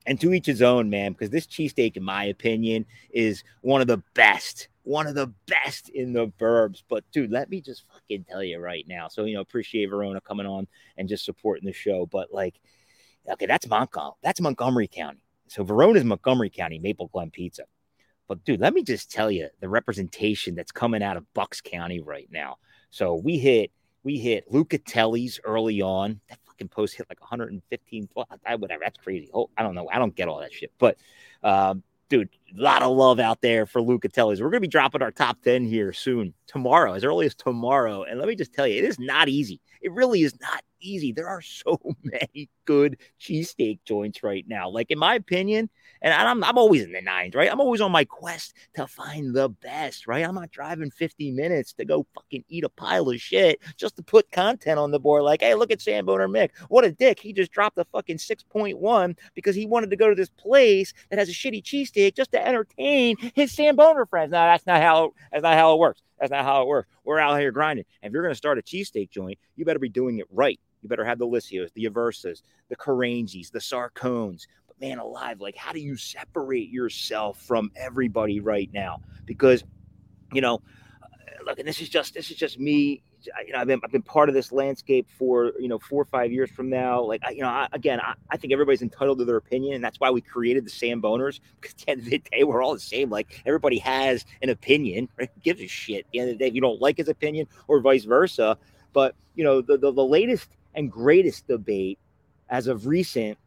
And 0.07 0.21
to 0.21 0.33
each 0.33 0.47
his 0.47 0.63
own, 0.63 0.89
man, 0.89 1.13
because 1.13 1.31
this 1.31 1.47
cheesesteak, 1.47 1.97
in 1.97 2.05
my 2.05 2.25
opinion, 2.25 2.87
is 3.11 3.43
one 3.63 3.81
of 3.81 3.89
the 3.89 4.03
best, 4.15 4.69
one 4.85 5.07
of 5.07 5.17
the 5.17 5.33
best 5.47 5.89
in 5.89 6.13
the 6.13 6.29
burbs. 6.39 6.83
But 6.89 7.05
dude, 7.11 7.33
let 7.33 7.51
me 7.51 7.61
just 7.61 7.85
fucking 7.93 8.25
tell 8.25 8.43
you 8.43 8.59
right 8.59 8.87
now. 8.87 9.09
So, 9.09 9.25
you 9.25 9.35
know, 9.35 9.41
appreciate 9.41 9.87
Verona 9.87 10.21
coming 10.21 10.47
on 10.47 10.69
and 10.97 11.09
just 11.09 11.25
supporting 11.25 11.67
the 11.67 11.73
show. 11.73 12.07
But 12.07 12.33
like, 12.33 12.61
okay, 13.29 13.47
that's 13.47 13.67
Montgomery. 13.67 14.15
That's 14.23 14.41
Montgomery 14.41 14.89
County. 14.89 15.21
So 15.49 15.65
Verona's 15.65 16.05
Montgomery 16.05 16.51
County, 16.51 16.79
Maple 16.79 17.09
Glen 17.09 17.31
Pizza. 17.31 17.65
But 18.29 18.45
dude, 18.45 18.61
let 18.61 18.75
me 18.75 18.83
just 18.83 19.11
tell 19.11 19.31
you 19.31 19.49
the 19.61 19.69
representation 19.69 20.55
that's 20.55 20.73
coming 20.73 21.03
out 21.03 21.17
of 21.17 21.33
Bucks 21.35 21.61
County 21.61 22.01
right 22.01 22.29
now. 22.31 22.57
So 22.91 23.15
we 23.15 23.39
hit 23.39 23.71
we 24.03 24.19
hit 24.19 24.51
Lucatelli's 24.51 25.41
early 25.45 25.83
on. 25.83 26.21
That 26.29 26.39
fucking 26.57 26.69
post 26.69 26.97
hit 26.97 27.07
like 27.09 27.21
115. 27.21 28.09
Well, 28.15 28.27
I, 28.47 28.55
whatever. 28.57 28.83
That's 28.85 28.99
crazy. 28.99 29.31
Oh, 29.33 29.51
I 29.57 29.63
don't 29.63 29.75
know. 29.75 29.89
I 29.93 29.99
don't 29.99 30.15
get 30.15 30.29
all 30.29 30.41
that 30.41 30.53
shit. 30.53 30.73
But, 30.79 30.97
um, 31.43 31.83
dude, 32.09 32.29
a 32.57 32.61
lot 32.61 32.83
of 32.83 32.97
love 32.97 33.21
out 33.21 33.41
there 33.41 33.67
for 33.67 33.81
Lucatelli's. 33.81 34.41
We're 34.41 34.51
going 34.51 34.59
to 34.59 34.61
be 34.61 34.69
dropping 34.69 35.03
our 35.03 35.11
top 35.11 35.43
10 35.43 35.65
here 35.65 35.93
soon, 35.93 36.35
tomorrow, 36.47 36.95
as 36.95 37.05
early 37.05 37.27
as 37.27 37.35
tomorrow. 37.35 38.05
And 38.05 38.19
let 38.19 38.29
me 38.29 38.37
just 38.37 38.53
tell 38.53 38.67
you, 38.67 38.79
it 38.79 38.85
is 38.85 38.99
not 38.99 39.29
easy. 39.29 39.61
It 39.87 39.93
really 39.93 40.23
is 40.23 40.35
not 40.41 40.65
easy. 40.81 41.13
There 41.13 41.29
are 41.29 41.41
so 41.41 41.79
many 42.03 42.51
good 42.65 42.99
cheesesteak 43.21 43.79
joints 43.85 44.25
right 44.25 44.45
now. 44.49 44.69
Like, 44.69 44.91
in 44.91 44.99
my 44.99 45.15
opinion, 45.15 45.71
and 46.03 46.13
I'm, 46.13 46.43
I'm 46.43 46.59
always 46.59 46.83
in 46.83 46.91
the 46.91 47.01
nines, 47.01 47.37
right? 47.37 47.49
I'm 47.49 47.61
always 47.61 47.81
on 47.81 47.93
my 47.93 48.05
quest 48.05 48.55
to 48.75 48.89
find 48.89 49.33
the 49.33 49.49
best, 49.49 50.09
right? 50.09 50.27
I'm 50.27 50.35
not 50.35 50.51
driving 50.51 50.91
50 50.91 51.31
minutes 51.31 51.73
to 51.75 51.85
go 51.85 52.05
fucking 52.17 52.43
eat 52.49 52.65
a 52.65 52.69
pile 52.69 53.09
of 53.09 53.21
shit 53.21 53.63
just 53.77 53.95
to 53.95 54.03
put 54.03 54.33
content 54.33 54.81
on 54.81 54.91
the 54.91 54.99
board. 54.99 55.23
Like, 55.23 55.41
hey, 55.41 55.55
look 55.55 55.71
at 55.71 55.81
Sam 55.81 56.05
Boner 56.05 56.27
Mick. 56.27 56.51
What 56.69 56.85
a 56.85 56.91
dick. 56.91 57.21
He 57.21 57.33
just 57.33 57.53
dropped 57.53 57.79
a 57.79 57.85
fucking 57.85 58.19
6.1 58.19 59.17
because 59.37 59.55
he 59.55 59.67
wanted 59.67 59.91
to 59.91 59.97
go 59.97 60.09
to 60.09 60.17
this 60.17 60.31
place 60.31 60.93
that 61.11 61.21
has 61.21 61.29
a 61.29 61.33
shitty 61.33 61.63
cheesesteak 61.63 62.17
just 62.17 62.33
to 62.33 62.45
entertain 62.45 63.17
his 63.37 63.53
Sam 63.53 63.77
Boner 63.77 64.05
friends. 64.07 64.33
No, 64.33 64.39
that's 64.39 64.67
not 64.67 64.83
how 64.83 65.13
that's 65.31 65.45
not 65.45 65.55
how 65.55 65.75
it 65.75 65.79
works. 65.79 66.03
That's 66.19 66.31
not 66.31 66.45
how 66.45 66.63
it 66.63 66.69
works. 66.69 66.89
We're 67.05 67.19
out 67.19 67.39
here 67.39 67.53
grinding. 67.53 67.85
And 68.03 68.11
if 68.11 68.15
you're 68.15 68.23
going 68.23 68.33
to 68.33 68.37
start 68.37 68.59
a 68.59 68.63
cheesesteak 68.63 69.11
joint, 69.11 69.39
you 69.55 69.65
better 69.65 69.79
be 69.79 69.89
doing 69.89 70.19
it 70.19 70.27
right. 70.31 70.59
You 70.83 70.89
better 70.89 71.05
have 71.05 71.19
the 71.19 71.27
Liscios, 71.27 71.73
the 71.75 71.85
Aversas, 71.85 72.43
the 72.69 72.77
Carangis, 72.77 73.51
the 73.51 73.59
Sarcones. 73.59 74.47
But 74.67 74.81
man 74.81 74.99
alive, 74.99 75.41
like 75.41 75.57
how 75.57 75.73
do 75.73 75.81
you 75.81 75.97
separate 75.97 76.71
yourself 76.71 77.41
from 77.43 77.71
everybody 77.77 78.41
right 78.41 78.71
now? 78.73 79.01
Because, 79.25 79.65
you 80.33 80.41
know, 80.41 80.63
uh, 81.03 81.45
look, 81.45 81.59
and 81.59 81.69
this 81.69 81.81
is 81.81 81.89
just 81.89 82.15
this 82.15 82.31
is 82.31 82.37
just 82.37 82.59
me 82.59 83.03
you 83.47 83.53
know, 83.53 83.61
I've 83.61 83.67
been 83.67 83.81
I've 83.85 83.91
been 83.91 84.03
part 84.03 84.29
of 84.29 84.35
this 84.35 84.53
landscape 84.53 85.09
for 85.19 85.53
you 85.59 85.69
know 85.69 85.79
four 85.79 86.03
or 86.03 86.05
five 86.05 86.33
years 86.33 86.51
from 86.51 86.69
now. 86.69 87.03
Like, 87.03 87.23
I, 87.25 87.31
you 87.31 87.41
know, 87.41 87.49
I, 87.49 87.69
again, 87.73 88.01
I, 88.01 88.15
I, 88.31 88.37
think 88.37 88.53
everybody's 88.53 88.83
entitled 88.83 89.19
to 89.19 89.25
their 89.25 89.37
opinion, 89.37 89.75
and 89.75 89.85
that's 89.85 90.01
why 90.01 90.11
we 90.11 90.21
created 90.21 90.65
the 90.65 90.71
Sam 90.71 91.01
Boners. 91.01 91.41
Because 91.61 91.73
at 91.73 91.87
the 91.87 91.91
end 91.91 92.01
of 92.01 92.07
the 92.07 92.19
day, 92.19 92.45
we're 92.45 92.63
all 92.63 92.75
the 92.75 92.81
same. 92.81 93.11
Like, 93.11 93.43
everybody 93.47 93.79
has 93.79 94.25
an 94.43 94.51
opinion. 94.51 95.09
Right? 95.19 95.31
Gives 95.43 95.61
a 95.61 95.67
shit? 95.67 96.05
At 96.05 96.11
the 96.13 96.19
end 96.21 96.31
of 96.31 96.39
the 96.39 96.45
day, 96.45 96.49
if 96.49 96.55
you 96.55 96.61
don't 96.61 96.81
like 96.81 96.99
his 96.99 97.09
opinion, 97.09 97.47
or 97.69 97.81
vice 97.81 98.05
versa. 98.05 98.59
But 98.93 99.15
you 99.35 99.45
know, 99.45 99.61
the, 99.61 99.79
the, 99.79 99.93
the 99.93 100.05
latest 100.05 100.51
and 100.75 100.91
greatest 100.91 101.47
debate 101.47 101.99
as 102.49 102.67
of 102.67 102.87
recent 102.87 103.39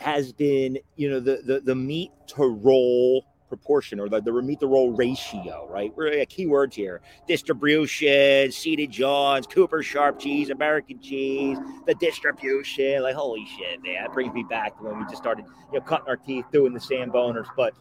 has 0.00 0.32
been, 0.32 0.78
you 0.96 1.08
know, 1.08 1.20
the 1.20 1.42
the 1.44 1.60
the 1.60 1.74
meat 1.74 2.10
to 2.28 2.44
roll 2.44 3.24
proportion 3.48 4.00
or 4.00 4.08
the, 4.08 4.20
the 4.20 4.32
meat 4.42 4.60
to 4.60 4.66
roll 4.66 4.92
ratio, 4.92 5.66
right? 5.70 5.92
We're 5.96 6.08
a 6.08 6.26
key 6.26 6.46
words 6.46 6.76
here. 6.76 7.00
Distribution, 7.26 8.52
seeded 8.52 8.90
Johns, 8.90 9.46
Cooper 9.46 9.82
sharp 9.82 10.18
cheese, 10.18 10.50
American 10.50 11.00
cheese, 11.00 11.58
the 11.86 11.94
distribution. 11.94 13.02
Like, 13.02 13.14
holy 13.14 13.46
shit, 13.58 13.82
man. 13.82 14.04
That 14.04 14.12
brings 14.12 14.34
me 14.34 14.44
back 14.48 14.76
to 14.78 14.84
when 14.84 14.98
we 14.98 15.04
just 15.04 15.18
started, 15.18 15.44
you 15.72 15.78
know, 15.78 15.84
cutting 15.84 16.08
our 16.08 16.16
teeth 16.16 16.44
doing 16.52 16.72
the 16.72 16.80
Sam 16.80 17.10
Boners. 17.10 17.48
But, 17.56 17.74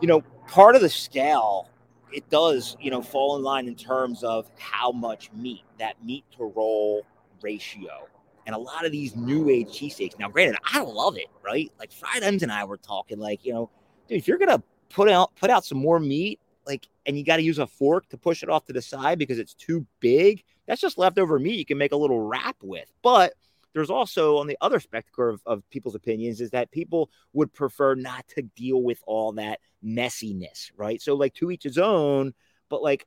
you 0.00 0.08
know, 0.08 0.22
part 0.48 0.74
of 0.76 0.82
the 0.82 0.88
scale, 0.88 1.68
it 2.12 2.28
does, 2.30 2.76
you 2.80 2.90
know, 2.90 3.02
fall 3.02 3.36
in 3.36 3.42
line 3.42 3.68
in 3.68 3.74
terms 3.74 4.22
of 4.22 4.50
how 4.58 4.92
much 4.92 5.32
meat, 5.32 5.62
that 5.78 6.02
meat 6.04 6.24
to 6.36 6.52
roll 6.54 7.02
ratio. 7.42 8.08
And 8.44 8.56
a 8.56 8.58
lot 8.58 8.84
of 8.84 8.90
these 8.90 9.14
new 9.14 9.48
age 9.48 9.68
cheesesteaks. 9.68 10.18
Now, 10.18 10.28
granted, 10.28 10.56
I 10.64 10.80
love 10.80 11.16
it, 11.16 11.28
right? 11.44 11.70
Like 11.78 11.92
Fried 11.92 12.24
M's 12.24 12.42
and 12.42 12.50
I 12.50 12.64
were 12.64 12.76
talking, 12.76 13.20
like, 13.20 13.44
you 13.44 13.52
know, 13.52 13.70
dude, 14.12 14.20
if 14.20 14.28
you're 14.28 14.38
gonna 14.38 14.62
put 14.90 15.08
out 15.08 15.34
put 15.36 15.50
out 15.50 15.64
some 15.64 15.78
more 15.78 15.98
meat, 15.98 16.38
like, 16.66 16.86
and 17.06 17.18
you 17.18 17.24
got 17.24 17.36
to 17.36 17.42
use 17.42 17.58
a 17.58 17.66
fork 17.66 18.08
to 18.10 18.16
push 18.16 18.42
it 18.42 18.48
off 18.48 18.64
to 18.66 18.72
the 18.72 18.82
side 18.82 19.18
because 19.18 19.38
it's 19.38 19.54
too 19.54 19.86
big, 20.00 20.44
that's 20.66 20.80
just 20.80 20.98
leftover 20.98 21.38
meat 21.38 21.58
you 21.58 21.64
can 21.64 21.78
make 21.78 21.92
a 21.92 21.96
little 21.96 22.20
wrap 22.20 22.56
with. 22.62 22.92
But 23.02 23.34
there's 23.74 23.90
also 23.90 24.36
on 24.36 24.46
the 24.46 24.58
other 24.60 24.78
spectrum 24.78 25.34
of, 25.34 25.42
of 25.46 25.70
people's 25.70 25.94
opinions 25.94 26.40
is 26.40 26.50
that 26.50 26.70
people 26.70 27.10
would 27.32 27.52
prefer 27.52 27.94
not 27.94 28.26
to 28.28 28.42
deal 28.42 28.82
with 28.82 29.02
all 29.06 29.32
that 29.32 29.60
messiness, 29.84 30.70
right? 30.76 31.00
So 31.00 31.14
like 31.14 31.34
to 31.34 31.50
each 31.50 31.64
his 31.64 31.78
own, 31.78 32.34
but 32.68 32.82
like 32.82 33.06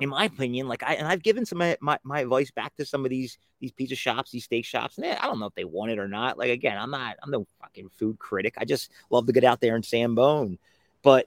in 0.00 0.08
my 0.10 0.26
opinion, 0.26 0.68
like 0.68 0.82
I 0.82 0.94
and 0.94 1.08
I've 1.08 1.22
given 1.22 1.44
some 1.44 1.60
of 1.60 1.76
my, 1.80 1.98
my 2.04 2.20
advice 2.20 2.50
back 2.50 2.76
to 2.76 2.84
some 2.84 3.04
of 3.04 3.10
these 3.10 3.38
these 3.60 3.72
pizza 3.72 3.96
shops, 3.96 4.30
these 4.30 4.44
steak 4.44 4.64
shops, 4.64 4.96
and 4.96 5.06
eh, 5.06 5.16
I 5.20 5.26
don't 5.26 5.40
know 5.40 5.46
if 5.46 5.54
they 5.54 5.64
want 5.64 5.90
it 5.90 5.98
or 5.98 6.08
not. 6.08 6.38
Like 6.38 6.50
again, 6.50 6.78
I'm 6.78 6.90
not 6.90 7.16
I'm 7.22 7.30
no 7.30 7.46
fucking 7.60 7.90
food 7.98 8.18
critic. 8.18 8.54
I 8.58 8.64
just 8.64 8.92
love 9.10 9.26
to 9.26 9.32
get 9.32 9.44
out 9.44 9.60
there 9.60 9.74
and 9.74 9.84
sambone. 9.84 10.58
But 11.02 11.26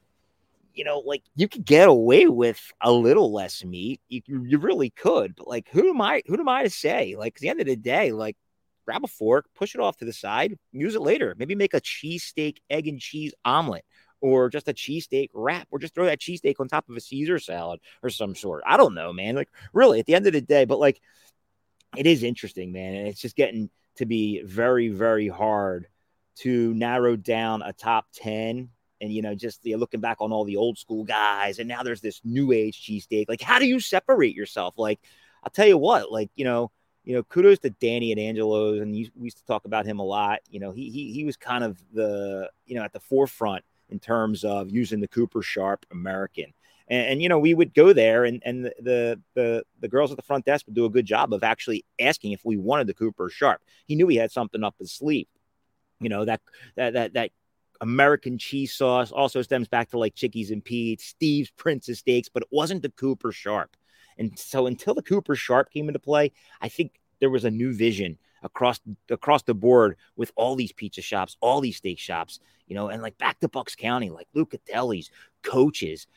you 0.74 0.86
know, 0.86 1.00
like 1.00 1.24
you 1.36 1.50
could 1.50 1.66
get 1.66 1.90
away 1.90 2.28
with 2.28 2.72
a 2.80 2.92
little 2.92 3.34
less 3.34 3.64
meat. 3.64 4.00
You 4.08 4.22
you 4.28 4.58
really 4.58 4.90
could. 4.90 5.36
But 5.36 5.48
like 5.48 5.68
who 5.70 5.90
am 5.90 6.02
I 6.02 6.24
who 6.28 6.40
am 6.40 6.48
I 6.48 6.64
to 6.64 6.70
say? 6.70 7.16
Like 7.18 7.36
at 7.36 7.42
the 7.42 7.50
end 7.50 7.60
of 7.60 7.68
the 7.68 7.76
day, 7.76 8.14
like 8.14 8.38
grab 8.86 9.04
a 9.04 9.08
fork, 9.08 9.48
push 9.54 9.76
it 9.76 9.82
off 9.82 9.98
to 9.98 10.06
the 10.06 10.14
side, 10.14 10.58
use 10.72 10.96
it 10.96 11.02
later. 11.02 11.36
Maybe 11.38 11.56
make 11.56 11.74
a 11.74 11.82
cheesesteak 11.82 12.58
egg 12.70 12.88
and 12.88 13.02
cheese 13.02 13.34
omelet 13.44 13.84
or 14.22 14.50
just 14.50 14.68
a 14.68 14.74
cheesesteak 14.74 15.30
wrap, 15.34 15.68
or 15.72 15.80
just 15.80 15.94
throw 15.94 16.06
that 16.06 16.20
cheesesteak 16.20 16.60
on 16.60 16.68
top 16.68 16.88
of 16.90 16.96
a 16.96 17.02
Caesar 17.02 17.40
salad 17.40 17.80
or 18.04 18.10
some 18.10 18.36
sort. 18.36 18.64
I 18.66 18.78
don't 18.78 18.94
know, 18.94 19.12
man. 19.12 19.36
Like, 19.36 19.50
really, 19.74 20.00
at 20.00 20.06
the 20.06 20.16
end 20.16 20.28
of 20.28 20.34
the 20.34 20.42
day, 20.42 20.66
but 20.66 20.80
like, 20.80 21.02
it 21.98 22.08
is 22.08 22.24
interesting, 22.24 22.72
man. 22.72 22.94
And 22.94 23.08
it's 23.08 23.22
just 23.22 23.36
getting 23.36 23.70
to 23.98 24.06
be 24.06 24.42
very, 24.44 24.90
very 24.90 25.28
hard 25.28 25.88
to 26.38 26.74
narrow 26.74 27.16
down 27.16 27.62
a 27.62 27.74
top 27.74 28.06
10. 28.14 28.70
And, 29.02 29.12
you 29.12 29.24
know, 29.24 29.34
just 29.34 29.66
you 29.66 29.74
know, 29.74 29.80
looking 29.80 30.00
back 30.00 30.18
on 30.20 30.32
all 30.32 30.44
the 30.44 30.58
old 30.58 30.78
school 30.78 31.04
guys, 31.04 31.58
and 31.58 31.68
now 31.68 31.82
there's 31.82 32.02
this 32.02 32.22
new 32.24 32.52
age 32.52 32.80
cheesesteak. 32.88 33.26
Like, 33.28 33.42
how 33.42 33.58
do 33.58 33.66
you 33.66 33.80
separate 33.80 34.36
yourself? 34.36 34.76
Like, 34.78 35.00
I'll 35.44 35.50
tell 35.50 35.66
you 35.66 35.78
what, 35.78 36.12
like, 36.12 36.30
you 36.36 36.46
know, 36.46 36.72
you 37.04 37.16
know, 37.16 37.24
kudos 37.24 37.58
to 37.60 37.72
Danny 37.72 38.12
at 38.12 38.20
Angelo's, 38.20 38.80
and 38.80 38.96
you, 38.96 39.10
we 39.16 39.26
used 39.26 39.40
to 39.40 39.46
talk 39.46 39.66
about 39.66 39.88
him 39.88 39.98
a 39.98 40.04
lot. 40.04 40.42
You 40.50 40.60
know, 40.60 40.72
he 40.72 40.92
he 40.92 41.12
he 41.14 41.24
was 41.24 41.36
kind 41.36 41.64
of 41.64 41.82
the 41.92 42.52
you 42.68 42.76
know 42.76 42.84
at 42.84 42.94
the 42.94 43.00
forefront 43.00 43.66
in 43.92 44.00
terms 44.00 44.44
of 44.44 44.70
using 44.70 45.00
the 45.00 45.08
Cooper 45.08 45.42
Sharp 45.42 45.86
American. 45.92 46.54
And, 46.88 47.08
and, 47.08 47.22
you 47.22 47.30
know, 47.30 47.40
we 47.40 47.54
would 47.54 47.74
go 47.74 47.94
there, 47.94 48.26
and 48.26 48.42
and 48.46 48.66
the, 48.66 49.22
the 49.36 49.64
the 49.80 49.88
girls 49.88 50.12
at 50.12 50.18
the 50.18 50.24
front 50.24 50.46
desk 50.46 50.66
would 50.66 50.76
do 50.76 50.86
a 50.86 50.90
good 50.90 51.06
job 51.06 51.34
of 51.34 51.44
actually 51.44 51.86
asking 52.00 52.32
if 52.32 52.44
we 52.44 52.58
wanted 52.58 52.88
the 52.88 52.94
Cooper 52.94 53.30
Sharp. 53.30 53.62
He 53.86 53.96
knew 53.96 54.08
he 54.08 54.18
had 54.18 54.32
something 54.32 54.64
up 54.64 54.76
his 54.80 54.92
sleeve. 54.92 55.28
You 56.00 56.10
know 56.10 56.26
that 56.26 56.42
that 56.76 56.94
that 56.94 57.14
that 57.14 57.32
American 57.82 58.38
cheese 58.38 58.74
sauce 58.74 59.12
also 59.12 59.42
stems 59.42 59.68
back 59.68 59.90
to 59.90 59.98
like 59.98 60.16
Chickies 60.16 60.52
and 60.52 60.64
Pete's, 60.64 61.06
Steve's 61.06 61.52
Prince 61.52 61.90
of 61.90 61.98
Steaks, 61.98 62.30
but 62.30 62.44
it 62.44 62.50
wasn't 62.52 62.82
the 62.82 62.90
Cooper 62.90 63.32
Sharp. 63.32 63.76
And 64.18 64.38
so 64.38 64.68
until 64.68 64.94
the 64.94 65.02
Cooper 65.02 65.36
Sharp 65.36 65.72
came 65.72 65.88
into 65.88 66.00
play, 66.00 66.32
I 66.62 66.70
think 66.70 67.00
there 67.20 67.30
was 67.30 67.46
a 67.46 67.52
new 67.52 67.74
vision 67.74 68.18
across 68.42 68.80
across 69.10 69.44
the 69.44 69.54
board 69.54 69.98
with 70.16 70.32
all 70.36 70.56
these 70.56 70.72
pizza 70.72 71.02
shops, 71.02 71.38
all 71.42 71.62
these 71.62 71.78
steak 71.78 72.00
shops, 72.00 72.40
you 72.68 72.76
know, 72.76 72.90
and 72.90 73.02
like 73.02 73.18
back 73.18 73.40
to 73.40 73.50
Bucks 73.50 73.76
County, 73.76 74.10
like 74.10 74.28
Lucatelli's, 74.36 75.10
coaches. 75.44 76.08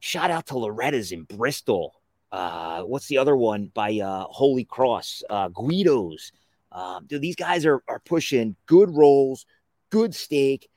Shout 0.00 0.30
out 0.30 0.46
to 0.46 0.58
Loretta's 0.58 1.12
in 1.12 1.24
Bristol. 1.24 1.94
Uh, 2.30 2.82
what's 2.82 3.08
the 3.08 3.18
other 3.18 3.36
one 3.36 3.70
by 3.74 3.98
uh, 3.98 4.24
Holy 4.24 4.64
Cross? 4.64 5.22
Uh, 5.28 5.48
Guido's. 5.48 6.32
Um, 6.70 7.06
dude, 7.06 7.22
these 7.22 7.36
guys 7.36 7.64
are 7.64 7.82
are 7.88 8.00
pushing 8.00 8.56
good 8.66 8.90
rolls, 8.90 9.46
good 9.90 10.14
steak, 10.14 10.68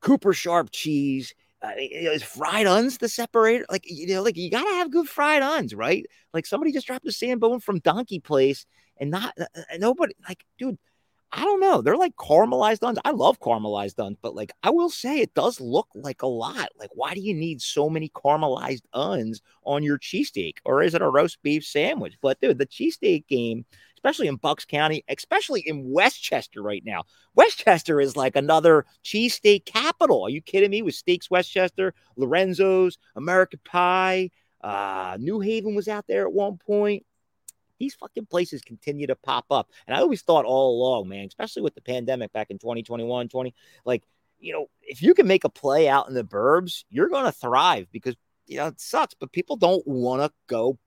Cooper 0.00 0.32
Sharp 0.32 0.70
cheese. 0.70 1.34
Uh, 1.62 1.72
is 1.76 2.22
fried 2.22 2.66
uns 2.66 2.98
the 2.98 3.08
separator? 3.08 3.66
Like 3.68 3.84
you 3.84 4.06
know, 4.06 4.22
like 4.22 4.36
you 4.36 4.50
gotta 4.50 4.70
have 4.76 4.90
good 4.90 5.08
fried 5.08 5.42
uns, 5.42 5.74
right? 5.74 6.06
Like 6.32 6.46
somebody 6.46 6.72
just 6.72 6.86
dropped 6.86 7.06
a 7.06 7.12
sandbone 7.12 7.60
from 7.60 7.80
Donkey 7.80 8.20
Place, 8.20 8.64
and 9.00 9.10
not 9.10 9.34
uh, 9.40 9.46
uh, 9.56 9.76
nobody 9.78 10.14
like, 10.28 10.44
dude. 10.58 10.78
I 11.32 11.44
don't 11.44 11.60
know. 11.60 11.80
They're 11.80 11.96
like 11.96 12.16
caramelized 12.16 12.82
uns. 12.82 12.98
I 13.04 13.12
love 13.12 13.38
caramelized 13.38 14.04
uns, 14.04 14.16
but 14.20 14.34
like 14.34 14.50
I 14.64 14.70
will 14.70 14.90
say 14.90 15.20
it 15.20 15.32
does 15.32 15.60
look 15.60 15.86
like 15.94 16.22
a 16.22 16.26
lot. 16.26 16.70
Like, 16.76 16.90
why 16.94 17.14
do 17.14 17.20
you 17.20 17.34
need 17.34 17.62
so 17.62 17.88
many 17.88 18.08
caramelized 18.08 18.82
uns 18.92 19.40
on 19.62 19.84
your 19.84 19.96
cheesesteak? 19.96 20.54
Or 20.64 20.82
is 20.82 20.92
it 20.92 21.02
a 21.02 21.08
roast 21.08 21.40
beef 21.44 21.64
sandwich? 21.64 22.16
But 22.20 22.40
dude, 22.40 22.58
the 22.58 22.66
cheesesteak 22.66 23.28
game, 23.28 23.64
especially 23.94 24.26
in 24.26 24.36
Bucks 24.36 24.64
County, 24.64 25.04
especially 25.08 25.60
in 25.60 25.88
West 25.88 26.20
Chester 26.20 26.62
right 26.62 26.82
now. 26.84 27.04
West 27.36 27.58
Chester 27.60 28.00
is 28.00 28.16
like 28.16 28.34
another 28.34 28.84
cheesesteak 29.04 29.66
capital. 29.66 30.24
Are 30.24 30.30
you 30.30 30.42
kidding 30.42 30.70
me? 30.70 30.82
With 30.82 30.96
Steaks 30.96 31.30
West 31.30 31.52
Chester, 31.52 31.94
Lorenzo's, 32.16 32.98
American 33.14 33.60
Pie, 33.64 34.30
uh, 34.62 35.16
New 35.20 35.38
Haven 35.38 35.76
was 35.76 35.86
out 35.86 36.06
there 36.08 36.26
at 36.26 36.32
one 36.32 36.58
point 36.58 37.04
these 37.80 37.94
fucking 37.94 38.26
places 38.26 38.62
continue 38.62 39.08
to 39.08 39.16
pop 39.16 39.46
up. 39.50 39.68
And 39.88 39.96
I 39.96 40.00
always 40.00 40.22
thought 40.22 40.44
all 40.44 40.76
along, 40.76 41.08
man, 41.08 41.26
especially 41.26 41.62
with 41.62 41.74
the 41.74 41.80
pandemic 41.80 42.32
back 42.32 42.50
in 42.50 42.58
2021, 42.58 43.28
20, 43.28 43.54
like, 43.84 44.04
you 44.38 44.52
know, 44.52 44.66
if 44.82 45.02
you 45.02 45.14
can 45.14 45.26
make 45.26 45.44
a 45.44 45.48
play 45.48 45.88
out 45.88 46.08
in 46.08 46.14
the 46.14 46.22
burbs, 46.22 46.84
you're 46.90 47.08
going 47.08 47.24
to 47.24 47.32
thrive 47.32 47.88
because, 47.90 48.14
you 48.46 48.58
know, 48.58 48.68
it 48.68 48.80
sucks, 48.80 49.14
but 49.14 49.32
people 49.32 49.56
don't 49.56 49.86
want 49.86 50.22
to 50.22 50.30
go 50.46 50.78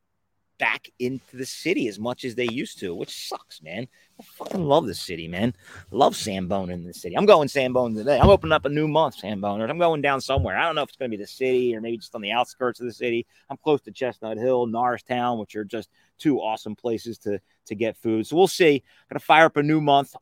back 0.59 0.87
into 0.99 1.35
the 1.35 1.45
city 1.45 1.87
as 1.87 1.99
much 1.99 2.23
as 2.23 2.35
they 2.35 2.47
used 2.49 2.79
to, 2.79 2.95
which 2.95 3.27
sucks, 3.27 3.61
man. 3.61 3.87
I 4.19 4.23
fucking 4.23 4.63
love 4.63 4.85
the 4.85 4.93
city, 4.93 5.27
man. 5.27 5.53
love 5.91 6.13
Sambone 6.13 6.71
in 6.71 6.85
the 6.85 6.93
city. 6.93 7.17
I'm 7.17 7.25
going 7.25 7.47
Sambone 7.47 7.95
today. 7.95 8.19
I'm 8.19 8.29
opening 8.29 8.53
up 8.53 8.65
a 8.65 8.69
new 8.69 8.87
month, 8.87 9.15
Samboners. 9.15 9.69
I'm 9.69 9.77
going 9.77 10.01
down 10.01 10.21
somewhere. 10.21 10.57
I 10.57 10.65
don't 10.65 10.75
know 10.75 10.83
if 10.83 10.89
it's 10.89 10.97
going 10.97 11.11
to 11.11 11.17
be 11.17 11.21
the 11.21 11.27
city 11.27 11.75
or 11.75 11.81
maybe 11.81 11.97
just 11.97 12.15
on 12.15 12.21
the 12.21 12.31
outskirts 12.31 12.79
of 12.79 12.85
the 12.85 12.93
city. 12.93 13.25
I'm 13.49 13.57
close 13.57 13.81
to 13.81 13.91
Chestnut 13.91 14.37
Hill, 14.37 14.67
Norristown, 14.67 15.39
which 15.39 15.55
are 15.55 15.65
just 15.65 15.89
two 16.19 16.39
awesome 16.39 16.75
places 16.75 17.17
to 17.19 17.39
to 17.65 17.75
get 17.75 17.97
food. 17.97 18.27
So 18.27 18.35
we'll 18.35 18.47
see. 18.47 18.83
Gonna 19.09 19.19
fire 19.19 19.45
up 19.45 19.57
a 19.57 19.63
new 19.63 19.81
month. 19.81 20.15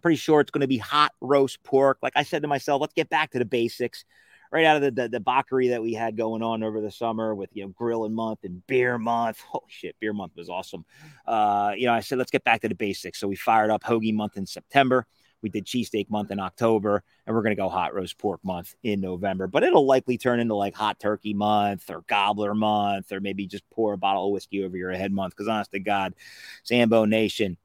Pretty 0.00 0.16
sure 0.16 0.40
it's 0.40 0.50
to 0.50 0.66
be 0.66 0.78
hot 0.78 1.12
roast 1.20 1.62
pork. 1.62 1.98
Like 2.02 2.14
I 2.16 2.24
said 2.24 2.42
to 2.42 2.48
myself, 2.48 2.80
let's 2.80 2.94
get 2.94 3.08
back 3.08 3.30
to 3.32 3.38
the 3.38 3.44
basics 3.44 4.04
right 4.52 4.66
out 4.66 4.76
of 4.76 4.82
the, 4.82 4.90
the, 4.90 5.08
the 5.08 5.20
Bakery 5.20 5.68
that 5.68 5.82
we 5.82 5.94
had 5.94 6.16
going 6.16 6.42
on 6.42 6.62
over 6.62 6.80
the 6.80 6.90
summer 6.90 7.34
with, 7.34 7.48
you 7.54 7.64
know, 7.64 7.70
grilling 7.70 8.12
month 8.12 8.40
and 8.44 8.64
beer 8.66 8.98
month. 8.98 9.40
Holy 9.40 9.64
shit, 9.68 9.96
beer 9.98 10.12
month 10.12 10.32
was 10.36 10.50
awesome. 10.50 10.84
Uh, 11.26 11.72
you 11.76 11.86
know, 11.86 11.94
I 11.94 12.00
said, 12.00 12.18
let's 12.18 12.30
get 12.30 12.44
back 12.44 12.60
to 12.60 12.68
the 12.68 12.74
basics. 12.74 13.18
So 13.18 13.26
we 13.26 13.34
fired 13.34 13.70
up 13.70 13.82
hoagie 13.82 14.14
month 14.14 14.36
in 14.36 14.44
September. 14.44 15.06
We 15.42 15.48
did 15.48 15.66
cheesesteak 15.66 16.08
month 16.08 16.30
in 16.30 16.40
October, 16.40 17.02
and 17.26 17.34
we're 17.34 17.42
going 17.42 17.56
to 17.56 17.60
go 17.60 17.68
hot 17.68 17.94
roast 17.94 18.16
pork 18.18 18.40
month 18.44 18.74
in 18.82 19.00
November. 19.00 19.46
But 19.46 19.64
it'll 19.64 19.86
likely 19.86 20.16
turn 20.16 20.40
into 20.40 20.54
like 20.54 20.74
hot 20.74 21.00
turkey 21.00 21.34
month 21.34 21.90
or 21.90 22.02
gobbler 22.08 22.54
month, 22.54 23.12
or 23.12 23.20
maybe 23.20 23.46
just 23.46 23.68
pour 23.70 23.92
a 23.92 23.98
bottle 23.98 24.26
of 24.26 24.32
whiskey 24.32 24.64
over 24.64 24.76
your 24.76 24.92
head 24.92 25.12
month. 25.12 25.34
Because 25.34 25.48
honest 25.48 25.72
to 25.72 25.80
God, 25.80 26.14
Sambo 26.62 27.04
Nation, 27.04 27.56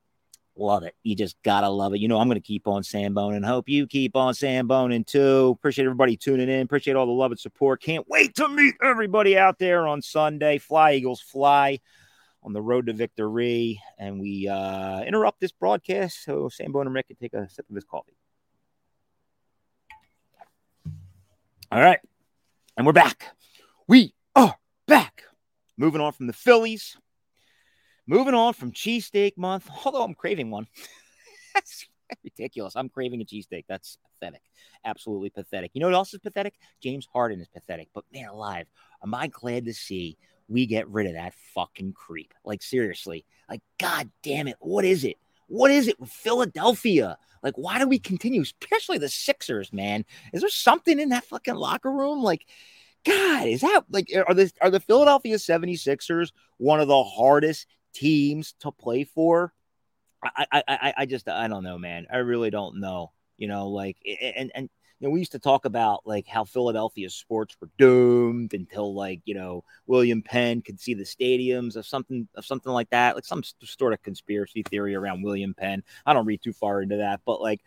love 0.56 0.84
it. 0.84 0.96
You 1.04 1.16
just 1.16 1.42
gotta 1.44 1.70
love 1.70 1.94
it. 1.94 2.00
You 2.00 2.08
know, 2.08 2.20
I'm 2.20 2.28
gonna 2.28 2.40
keep 2.40 2.68
on 2.68 2.82
Samboning. 2.82 3.46
Hope 3.46 3.70
you 3.70 3.88
keep 3.88 4.16
on 4.16 4.34
Samboning 4.34 5.06
too. 5.06 5.56
Appreciate 5.58 5.86
everybody 5.86 6.18
tuning 6.18 6.50
in. 6.50 6.62
Appreciate 6.62 6.96
all 6.96 7.06
the 7.06 7.12
love 7.12 7.32
and 7.32 7.40
support. 7.40 7.82
Can't 7.82 8.08
wait 8.10 8.36
to 8.36 8.48
meet 8.48 8.76
everybody 8.84 9.38
out 9.38 9.60
there 9.60 9.88
on 9.88 10.02
Sunday. 10.02 10.58
Fly 10.58 10.94
Eagles 10.94 11.22
fly 11.22 11.80
on 12.44 12.54
the 12.54 12.62
road 12.62 12.88
to 12.88 12.94
victory. 12.94 13.82
And 13.98 14.20
we 14.20 14.48
uh, 14.48 15.02
interrupt 15.02 15.40
this 15.40 15.52
broadcast 15.52 16.24
so 16.24 16.50
Sambone 16.50 16.82
and 16.82 16.94
Rick 16.94 17.08
can 17.08 17.18
take 17.18 17.34
a 17.34 17.50
sip 17.50 17.70
of 17.70 17.76
his 17.76 17.84
coffee. 17.84 18.18
All 21.72 21.82
right. 21.82 22.00
And 22.78 22.86
we're 22.86 22.94
back. 22.94 23.36
We 23.88 24.14
are 24.36 24.56
back. 24.88 25.24
Moving 25.78 26.02
on 26.02 26.14
from 26.14 26.28
the 26.28 26.34
Phillies. 26.34 26.98
Moving 28.08 28.34
on 28.34 28.54
from 28.54 28.72
cheesesteak 28.72 29.38
month, 29.38 29.70
although 29.86 30.04
I'm 30.04 30.14
craving 30.14 30.50
one. 30.50 30.68
That's 31.54 31.86
ridiculous. 32.24 32.76
I'm 32.76 32.88
craving 32.88 33.22
a 33.22 33.26
cheesesteak. 33.26 33.66
That's 33.68 33.98
pathetic. 34.20 34.42
Absolutely 34.86 35.30
pathetic. 35.30 35.72
You 35.74 35.82
know 35.82 35.88
what 35.88 35.96
else 35.96 36.14
is 36.14 36.20
pathetic? 36.20 36.54
James 36.82 37.08
Harden 37.12 37.42
is 37.42 37.48
pathetic. 37.50 37.90
But 37.94 38.06
man 38.14 38.30
alive, 38.30 38.68
am 39.04 39.14
I 39.14 39.28
glad 39.28 39.66
to 39.66 39.74
see 39.74 40.18
we 40.48 40.66
get 40.66 40.88
rid 40.88 41.08
of 41.08 41.14
that 41.14 41.34
fucking 41.54 41.94
creep. 41.94 42.34
Like, 42.44 42.62
seriously. 42.62 43.26
Like, 43.50 43.62
god 43.80 44.10
damn 44.24 44.48
it. 44.48 44.58
What 44.60 44.86
is 44.86 45.04
it? 45.04 45.18
What 45.48 45.72
is 45.72 45.88
it 45.88 46.00
with 46.00 46.10
Philadelphia? 46.10 47.18
Like, 47.44 47.58
why 47.58 47.80
do 47.80 47.88
we 47.88 48.00
continue, 48.00 48.42
especially 48.42 48.98
the 48.98 49.10
Sixers, 49.10 49.72
man? 49.72 50.06
Is 50.34 50.42
there 50.42 50.50
something 50.50 51.00
in 51.00 51.10
that 51.10 51.26
fucking 51.26 51.56
locker 51.56 51.92
room? 51.92 52.22
Like, 52.22 52.46
God, 53.06 53.48
is 53.48 53.62
that 53.62 53.84
like 53.90 54.10
are 54.28 54.34
the 54.34 54.52
are 54.62 54.70
the 54.70 54.82
Philadelphia 54.82 55.38
76ers 55.38 56.32
one 56.58 56.82
of 56.82 56.90
the 56.90 57.04
hardest 57.04 57.68
teams 57.94 58.54
to 58.60 58.72
play 58.72 59.06
for? 59.06 59.54
I 60.22 60.46
I 60.52 60.64
I, 60.68 60.94
I 60.98 61.06
just 61.06 61.30
I 61.30 61.48
don't 61.48 61.64
know, 61.64 61.78
man. 61.78 62.08
I 62.12 62.18
really 62.18 62.50
don't 62.50 62.82
know. 62.82 63.12
You 63.38 63.48
know, 63.48 63.70
like 63.70 63.98
and 64.36 64.52
and 64.56 64.70
you 65.00 65.08
know, 65.08 65.12
we 65.12 65.20
used 65.20 65.34
to 65.34 65.40
talk 65.40 65.66
about 65.66 66.02
like 66.06 66.28
how 66.28 66.44
Philadelphia 66.44 67.10
sports 67.10 67.56
were 67.62 67.70
doomed 67.78 68.54
until 68.54 68.96
like 68.96 69.22
you 69.26 69.36
know 69.36 69.64
William 69.86 70.22
Penn 70.22 70.62
could 70.62 70.80
see 70.80 70.94
the 70.94 71.04
stadiums 71.04 71.76
of 71.76 71.86
something 71.86 72.28
of 72.36 72.46
something 72.46 72.72
like 72.72 72.90
that, 72.90 73.16
like 73.16 73.26
some 73.26 73.44
sort 73.64 73.94
of 73.94 74.02
conspiracy 74.02 74.64
theory 74.64 74.96
around 74.96 75.22
William 75.22 75.54
Penn. 75.54 75.84
I 76.06 76.14
don't 76.14 76.26
read 76.26 76.42
too 76.42 76.54
far 76.54 76.82
into 76.82 76.98
that, 76.98 77.22
but 77.26 77.42
like 77.42 77.62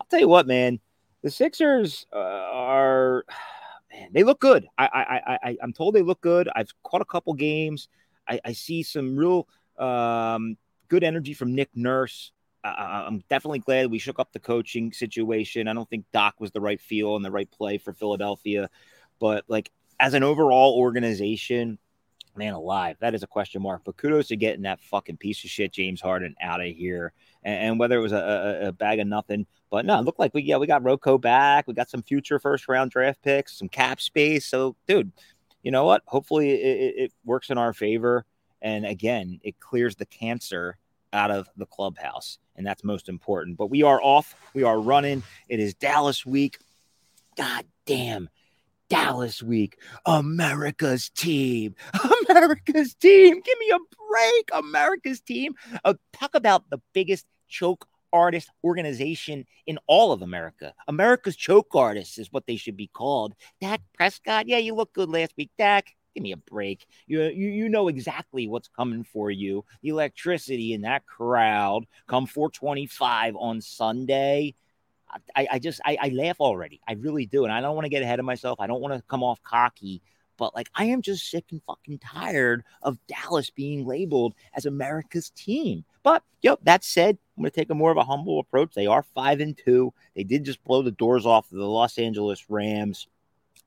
I'll 0.00 0.06
tell 0.06 0.20
you 0.20 0.28
what, 0.28 0.46
man, 0.46 0.78
the 1.22 1.30
Sixers 1.30 2.06
uh, 2.12 2.18
are 2.18 3.24
man, 3.92 4.10
they 4.12 4.22
look 4.22 4.40
good. 4.40 4.66
I 4.76 4.86
I 4.86 5.36
I 5.48 5.56
I'm 5.62 5.72
told 5.72 5.94
they 5.94 6.02
look 6.02 6.20
good. 6.20 6.48
I've 6.54 6.70
caught 6.82 7.00
a 7.00 7.06
couple 7.06 7.32
games. 7.32 7.88
I, 8.28 8.40
I 8.44 8.52
see 8.52 8.82
some 8.82 9.16
real 9.16 9.48
um, 9.78 10.56
good 10.88 11.04
energy 11.04 11.34
from 11.34 11.54
Nick 11.54 11.70
Nurse. 11.74 12.32
I, 12.64 13.06
am 13.06 13.22
definitely 13.28 13.58
glad 13.58 13.90
we 13.90 13.98
shook 13.98 14.18
up 14.18 14.32
the 14.32 14.40
coaching 14.40 14.92
situation. 14.92 15.68
I 15.68 15.74
don't 15.74 15.88
think 15.88 16.06
Doc 16.12 16.36
was 16.38 16.50
the 16.50 16.60
right 16.60 16.80
feel 16.80 17.16
and 17.16 17.24
the 17.24 17.30
right 17.30 17.50
play 17.50 17.78
for 17.78 17.92
Philadelphia, 17.92 18.70
but 19.20 19.44
like 19.48 19.70
as 20.00 20.14
an 20.14 20.22
overall 20.22 20.74
organization, 20.78 21.78
man 22.36 22.54
alive, 22.54 22.96
that 23.00 23.14
is 23.14 23.22
a 23.22 23.28
question 23.28 23.62
mark. 23.62 23.82
But 23.84 23.96
kudos 23.96 24.28
to 24.28 24.36
getting 24.36 24.62
that 24.62 24.80
fucking 24.80 25.18
piece 25.18 25.44
of 25.44 25.50
shit 25.50 25.72
James 25.72 26.00
Harden 26.00 26.34
out 26.40 26.60
of 26.60 26.68
here, 26.68 27.12
and, 27.42 27.70
and 27.70 27.78
whether 27.78 27.98
it 27.98 28.02
was 28.02 28.12
a, 28.12 28.62
a, 28.62 28.68
a, 28.68 28.72
bag 28.72 28.98
of 28.98 29.06
nothing, 29.06 29.46
but 29.70 29.84
no, 29.84 29.98
it 29.98 30.04
looked 30.04 30.18
like 30.18 30.34
we 30.34 30.42
yeah 30.42 30.56
we 30.56 30.66
got 30.66 30.82
Rocco 30.82 31.18
back, 31.18 31.66
we 31.68 31.74
got 31.74 31.90
some 31.90 32.02
future 32.02 32.38
first 32.38 32.66
round 32.66 32.90
draft 32.90 33.22
picks, 33.22 33.58
some 33.58 33.68
cap 33.68 34.00
space. 34.00 34.46
So, 34.46 34.74
dude, 34.86 35.12
you 35.62 35.70
know 35.70 35.84
what? 35.84 36.02
Hopefully, 36.06 36.50
it, 36.50 36.94
it 36.96 37.12
works 37.24 37.50
in 37.50 37.58
our 37.58 37.72
favor, 37.72 38.24
and 38.62 38.86
again, 38.86 39.38
it 39.42 39.60
clears 39.60 39.96
the 39.96 40.06
cancer 40.06 40.78
out 41.14 41.30
of 41.30 41.48
the 41.56 41.66
clubhouse. 41.66 42.38
And 42.56 42.66
that's 42.66 42.84
most 42.84 43.08
important. 43.08 43.56
But 43.56 43.68
we 43.70 43.82
are 43.82 44.02
off. 44.02 44.34
We 44.52 44.62
are 44.64 44.78
running. 44.78 45.22
It 45.48 45.60
is 45.60 45.74
Dallas 45.74 46.26
week. 46.26 46.58
God 47.36 47.64
damn. 47.86 48.28
Dallas 48.90 49.42
week. 49.42 49.78
America's 50.04 51.08
team. 51.08 51.74
America's 52.28 52.94
team. 52.94 53.40
Give 53.40 53.58
me 53.58 53.70
a 53.70 53.78
break. 54.10 54.50
America's 54.52 55.20
team. 55.20 55.54
Uh, 55.84 55.94
talk 56.12 56.34
about 56.34 56.68
the 56.70 56.78
biggest 56.92 57.26
choke 57.48 57.88
artist 58.12 58.50
organization 58.62 59.44
in 59.66 59.78
all 59.88 60.12
of 60.12 60.22
America. 60.22 60.72
America's 60.86 61.34
choke 61.34 61.74
artists 61.74 62.18
is 62.18 62.30
what 62.30 62.46
they 62.46 62.56
should 62.56 62.76
be 62.76 62.86
called. 62.86 63.34
Dak 63.60 63.80
Prescott. 63.94 64.46
Yeah, 64.46 64.58
you 64.58 64.74
look 64.74 64.92
good 64.92 65.08
last 65.08 65.32
week, 65.36 65.50
Dak 65.58 65.86
give 66.14 66.22
me 66.22 66.32
a 66.32 66.36
break. 66.36 66.86
You, 67.06 67.22
you 67.22 67.48
you 67.48 67.68
know 67.68 67.88
exactly 67.88 68.46
what's 68.46 68.68
coming 68.68 69.04
for 69.04 69.30
you. 69.30 69.64
The 69.82 69.90
electricity 69.90 70.72
in 70.72 70.82
that 70.82 71.06
crowd 71.06 71.86
come 72.06 72.26
425 72.26 73.36
on 73.36 73.60
Sunday. 73.60 74.54
I, 75.36 75.46
I 75.52 75.58
just 75.58 75.80
I, 75.84 75.96
I 76.00 76.08
laugh 76.08 76.40
already. 76.40 76.80
I 76.88 76.94
really 76.94 77.26
do. 77.26 77.44
And 77.44 77.52
I 77.52 77.60
don't 77.60 77.74
want 77.74 77.84
to 77.84 77.90
get 77.90 78.02
ahead 78.02 78.18
of 78.18 78.24
myself. 78.24 78.60
I 78.60 78.66
don't 78.66 78.80
want 78.80 78.94
to 78.94 79.02
come 79.08 79.22
off 79.22 79.42
cocky, 79.42 80.02
but 80.36 80.54
like 80.54 80.68
I 80.74 80.86
am 80.86 81.02
just 81.02 81.30
sick 81.30 81.44
and 81.50 81.62
fucking 81.66 81.98
tired 81.98 82.64
of 82.82 82.98
Dallas 83.06 83.50
being 83.50 83.86
labeled 83.86 84.34
as 84.54 84.66
America's 84.66 85.30
team. 85.30 85.84
But 86.02 86.22
yep, 86.42 86.60
that 86.64 86.84
said, 86.84 87.18
I'm 87.36 87.42
going 87.42 87.50
to 87.50 87.56
take 87.56 87.70
a 87.70 87.74
more 87.74 87.90
of 87.90 87.96
a 87.96 88.04
humble 88.04 88.40
approach. 88.40 88.74
They 88.74 88.86
are 88.86 89.02
five 89.02 89.40
and 89.40 89.56
two. 89.56 89.92
They 90.14 90.24
did 90.24 90.44
just 90.44 90.62
blow 90.64 90.82
the 90.82 90.90
doors 90.90 91.26
off 91.26 91.50
of 91.50 91.58
the 91.58 91.66
Los 91.66 91.98
Angeles 91.98 92.44
Rams. 92.48 93.08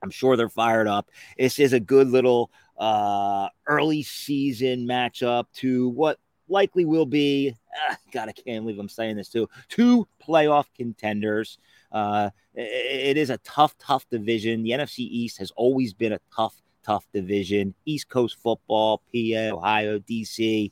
I'm 0.03 0.10
sure 0.10 0.36
they're 0.36 0.49
fired 0.49 0.88
up. 0.88 1.10
This 1.38 1.60
is 1.60 1.73
a 1.73 1.79
good 1.79 2.10
little 2.10 2.51
uh, 2.77 3.49
early 3.65 4.03
season 4.03 4.88
matchup 4.88 5.45
to 5.55 5.89
what 5.89 6.19
likely 6.47 6.86
will 6.86 7.05
be. 7.05 7.55
Uh, 7.89 7.95
God, 8.12 8.29
I 8.29 8.31
can't 8.31 8.63
believe 8.63 8.79
I'm 8.79 8.89
saying 8.89 9.17
this 9.17 9.29
too. 9.29 9.49
Two 9.69 10.07
playoff 10.25 10.65
contenders. 10.75 11.57
Uh, 11.91 12.29
it, 12.53 13.17
is 13.17 13.29
a 13.29 13.38
tough, 13.39 13.77
tough 13.77 14.07
division. 14.10 14.63
The 14.63 14.71
NFC 14.71 14.99
East 14.99 15.38
has 15.39 15.51
always 15.51 15.93
been 15.93 16.13
a 16.13 16.19
tough, 16.36 16.55
tough 16.83 17.05
division. 17.13 17.73
East 17.86 18.10
Coast 18.10 18.38
football, 18.41 19.01
PA, 19.13 19.55
Ohio, 19.55 19.99
DC 19.99 20.71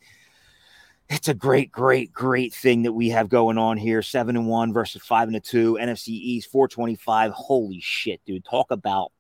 it's 1.10 1.28
a 1.28 1.34
great, 1.34 1.72
great, 1.72 2.12
great 2.12 2.54
thing 2.54 2.84
that 2.84 2.94
we 2.94 3.10
have 3.10 3.30
going 3.30 3.58
on 3.58 3.78
here. 3.78 4.02
Seven 4.02 4.36
and 4.36 4.48
one 4.48 4.74
versus 4.74 5.02
five 5.04 5.28
and 5.28 5.38
a 5.38 5.40
two. 5.40 5.78
NFC 5.80 6.10
East 6.10 6.50
425. 6.52 7.32
Holy 7.32 7.80
shit, 7.80 8.22
dude. 8.26 8.44
Talk 8.44 8.72
about 8.72 9.12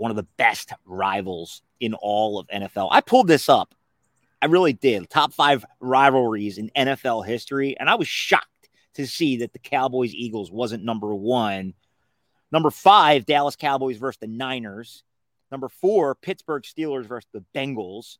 one 0.00 0.10
of 0.10 0.16
the 0.16 0.26
best 0.38 0.72
rivals 0.86 1.60
in 1.78 1.92
all 1.92 2.38
of 2.38 2.48
NFL. 2.48 2.88
I 2.90 3.02
pulled 3.02 3.28
this 3.28 3.50
up. 3.50 3.74
I 4.40 4.46
really 4.46 4.72
did. 4.72 5.10
Top 5.10 5.34
five 5.34 5.62
rivalries 5.78 6.56
in 6.56 6.70
NFL 6.74 7.26
history. 7.26 7.76
And 7.78 7.90
I 7.90 7.96
was 7.96 8.08
shocked 8.08 8.70
to 8.94 9.06
see 9.06 9.36
that 9.38 9.52
the 9.52 9.58
Cowboys 9.58 10.14
Eagles 10.14 10.50
wasn't 10.50 10.84
number 10.84 11.14
one. 11.14 11.74
Number 12.50 12.70
five, 12.70 13.26
Dallas 13.26 13.56
Cowboys 13.56 13.98
versus 13.98 14.18
the 14.20 14.26
Niners. 14.26 15.04
Number 15.52 15.68
four, 15.68 16.14
Pittsburgh 16.14 16.62
Steelers 16.62 17.04
versus 17.04 17.28
the 17.34 17.44
Bengals. 17.54 18.16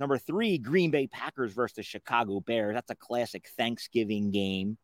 Number 0.00 0.16
three, 0.16 0.56
Green 0.56 0.90
Bay 0.90 1.08
Packers 1.08 1.52
versus 1.52 1.76
the 1.76 1.82
Chicago 1.82 2.40
Bears. 2.40 2.74
That's 2.74 2.90
a 2.90 2.94
classic 2.94 3.48
Thanksgiving 3.58 4.30
game. 4.30 4.78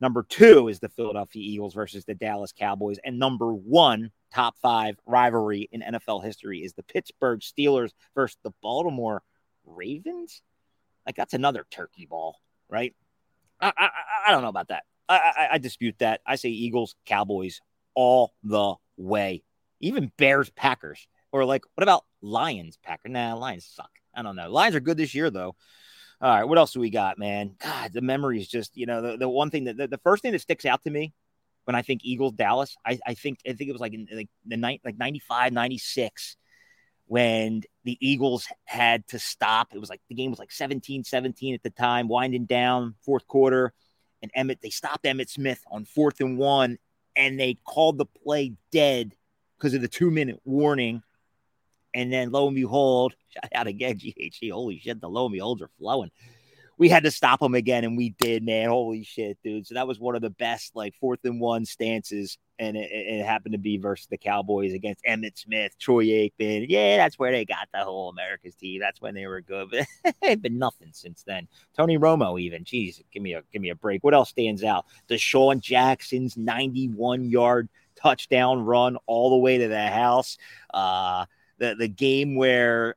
Number 0.00 0.22
two 0.22 0.68
is 0.68 0.80
the 0.80 0.88
Philadelphia 0.88 1.42
Eagles 1.42 1.74
versus 1.74 2.04
the 2.04 2.14
Dallas 2.14 2.52
Cowboys. 2.52 2.98
And 3.04 3.18
number 3.18 3.52
one, 3.54 4.10
top 4.32 4.56
five 4.60 4.96
rivalry 5.06 5.68
in 5.70 5.82
NFL 5.82 6.24
history 6.24 6.60
is 6.60 6.74
the 6.74 6.82
Pittsburgh 6.82 7.40
Steelers 7.40 7.92
versus 8.14 8.38
the 8.42 8.52
Baltimore 8.62 9.22
Ravens. 9.64 10.42
Like, 11.06 11.16
that's 11.16 11.34
another 11.34 11.66
turkey 11.70 12.06
ball, 12.06 12.40
right? 12.68 12.94
I, 13.60 13.72
I, 13.76 13.88
I 14.28 14.30
don't 14.32 14.42
know 14.42 14.48
about 14.48 14.68
that. 14.68 14.84
I, 15.08 15.16
I, 15.16 15.48
I 15.52 15.58
dispute 15.58 15.96
that. 15.98 16.20
I 16.26 16.36
say 16.36 16.48
Eagles, 16.48 16.96
Cowboys 17.06 17.60
all 17.94 18.34
the 18.42 18.74
way. 18.96 19.42
Even 19.80 20.10
Bears, 20.16 20.50
Packers. 20.50 21.06
Or, 21.30 21.44
like, 21.44 21.62
what 21.74 21.82
about 21.82 22.04
Lions, 22.22 22.78
Packers? 22.82 23.12
Nah, 23.12 23.34
Lions 23.34 23.66
suck. 23.66 23.90
I 24.14 24.22
don't 24.22 24.36
know. 24.36 24.50
Lions 24.50 24.74
are 24.74 24.80
good 24.80 24.96
this 24.96 25.14
year, 25.14 25.30
though. 25.30 25.56
All 26.24 26.30
right, 26.34 26.44
what 26.44 26.56
else 26.56 26.72
do 26.72 26.80
we 26.80 26.88
got, 26.88 27.18
man? 27.18 27.54
God, 27.58 27.92
the 27.92 28.00
memory 28.00 28.40
is 28.40 28.48
just, 28.48 28.78
you 28.78 28.86
know, 28.86 29.02
the, 29.02 29.18
the 29.18 29.28
one 29.28 29.50
thing 29.50 29.64
that 29.64 29.76
the, 29.76 29.86
the 29.86 29.98
first 29.98 30.22
thing 30.22 30.32
that 30.32 30.40
sticks 30.40 30.64
out 30.64 30.82
to 30.84 30.90
me 30.90 31.12
when 31.64 31.74
I 31.74 31.82
think 31.82 32.00
Eagles 32.02 32.32
Dallas, 32.32 32.74
I, 32.82 32.98
I 33.06 33.12
think 33.12 33.40
I 33.46 33.52
think 33.52 33.68
it 33.68 33.72
was 33.72 33.80
like 33.82 33.92
in 33.92 34.08
like 34.10 34.30
the 34.46 34.56
night 34.56 34.80
like 34.86 34.96
95, 34.96 35.52
96 35.52 36.38
when 37.04 37.60
the 37.84 37.98
Eagles 38.00 38.46
had 38.64 39.06
to 39.08 39.18
stop. 39.18 39.74
It 39.74 39.78
was 39.78 39.90
like 39.90 40.00
the 40.08 40.14
game 40.14 40.30
was 40.30 40.38
like 40.38 40.48
17-17 40.48 41.52
at 41.52 41.62
the 41.62 41.68
time, 41.68 42.08
winding 42.08 42.46
down 42.46 42.94
fourth 43.04 43.26
quarter. 43.26 43.74
And 44.22 44.32
Emmitt, 44.32 44.62
they 44.62 44.70
stopped 44.70 45.04
Emmitt 45.04 45.28
Smith 45.28 45.62
on 45.70 45.84
fourth 45.84 46.20
and 46.20 46.38
one, 46.38 46.78
and 47.14 47.38
they 47.38 47.58
called 47.66 47.98
the 47.98 48.06
play 48.06 48.54
dead 48.72 49.14
because 49.58 49.74
of 49.74 49.82
the 49.82 49.88
two 49.88 50.10
minute 50.10 50.40
warning. 50.46 51.02
And 51.94 52.12
then 52.12 52.30
lo 52.30 52.48
and 52.48 52.56
behold, 52.56 53.14
shout 53.28 53.50
out 53.54 53.66
again, 53.66 53.98
GHC. 53.98 54.50
Holy 54.50 54.78
shit, 54.78 55.00
the 55.00 55.08
lo 55.08 55.26
and 55.26 55.32
beholds 55.32 55.62
are 55.62 55.70
flowing 55.78 56.10
we 56.76 56.88
had 56.88 57.04
to 57.04 57.10
stop 57.10 57.40
them 57.40 57.54
again, 57.54 57.84
and 57.84 57.96
we 57.96 58.10
did, 58.10 58.44
man. 58.44 58.68
Holy 58.68 59.04
shit, 59.04 59.38
dude! 59.44 59.66
So 59.66 59.74
that 59.74 59.86
was 59.86 60.00
one 60.00 60.16
of 60.16 60.22
the 60.22 60.30
best 60.30 60.74
like 60.74 60.94
fourth 61.00 61.20
and 61.24 61.40
one 61.40 61.64
stances, 61.64 62.36
and 62.58 62.76
it, 62.76 62.90
it 62.90 63.24
happened 63.24 63.52
to 63.52 63.58
be 63.58 63.76
versus 63.76 64.06
the 64.08 64.18
Cowboys 64.18 64.72
against 64.72 65.04
Emmitt 65.04 65.38
Smith, 65.38 65.78
Troy 65.78 66.04
Aikman. 66.06 66.66
Yeah, 66.68 66.96
that's 66.96 67.18
where 67.18 67.30
they 67.30 67.44
got 67.44 67.68
the 67.72 67.84
whole 67.84 68.08
America's 68.08 68.56
team. 68.56 68.80
That's 68.80 69.00
when 69.00 69.14
they 69.14 69.26
were 69.26 69.40
good, 69.40 69.70
but 69.70 69.86
it's 70.22 70.42
been 70.42 70.58
nothing 70.58 70.90
since 70.92 71.22
then. 71.22 71.46
Tony 71.76 71.96
Romo, 71.96 72.40
even, 72.40 72.64
jeez, 72.64 73.00
give 73.12 73.22
me 73.22 73.34
a 73.34 73.42
give 73.52 73.62
me 73.62 73.70
a 73.70 73.76
break. 73.76 74.02
What 74.02 74.14
else 74.14 74.30
stands 74.30 74.64
out? 74.64 74.86
DeSean 75.08 75.60
Jackson's 75.60 76.36
ninety-one 76.36 77.24
yard 77.24 77.68
touchdown 77.94 78.64
run 78.64 78.96
all 79.06 79.30
the 79.30 79.36
way 79.36 79.58
to 79.58 79.68
the 79.68 79.86
house. 79.86 80.38
Uh, 80.72 81.26
the 81.58 81.74
the 81.74 81.88
game 81.88 82.36
where 82.36 82.96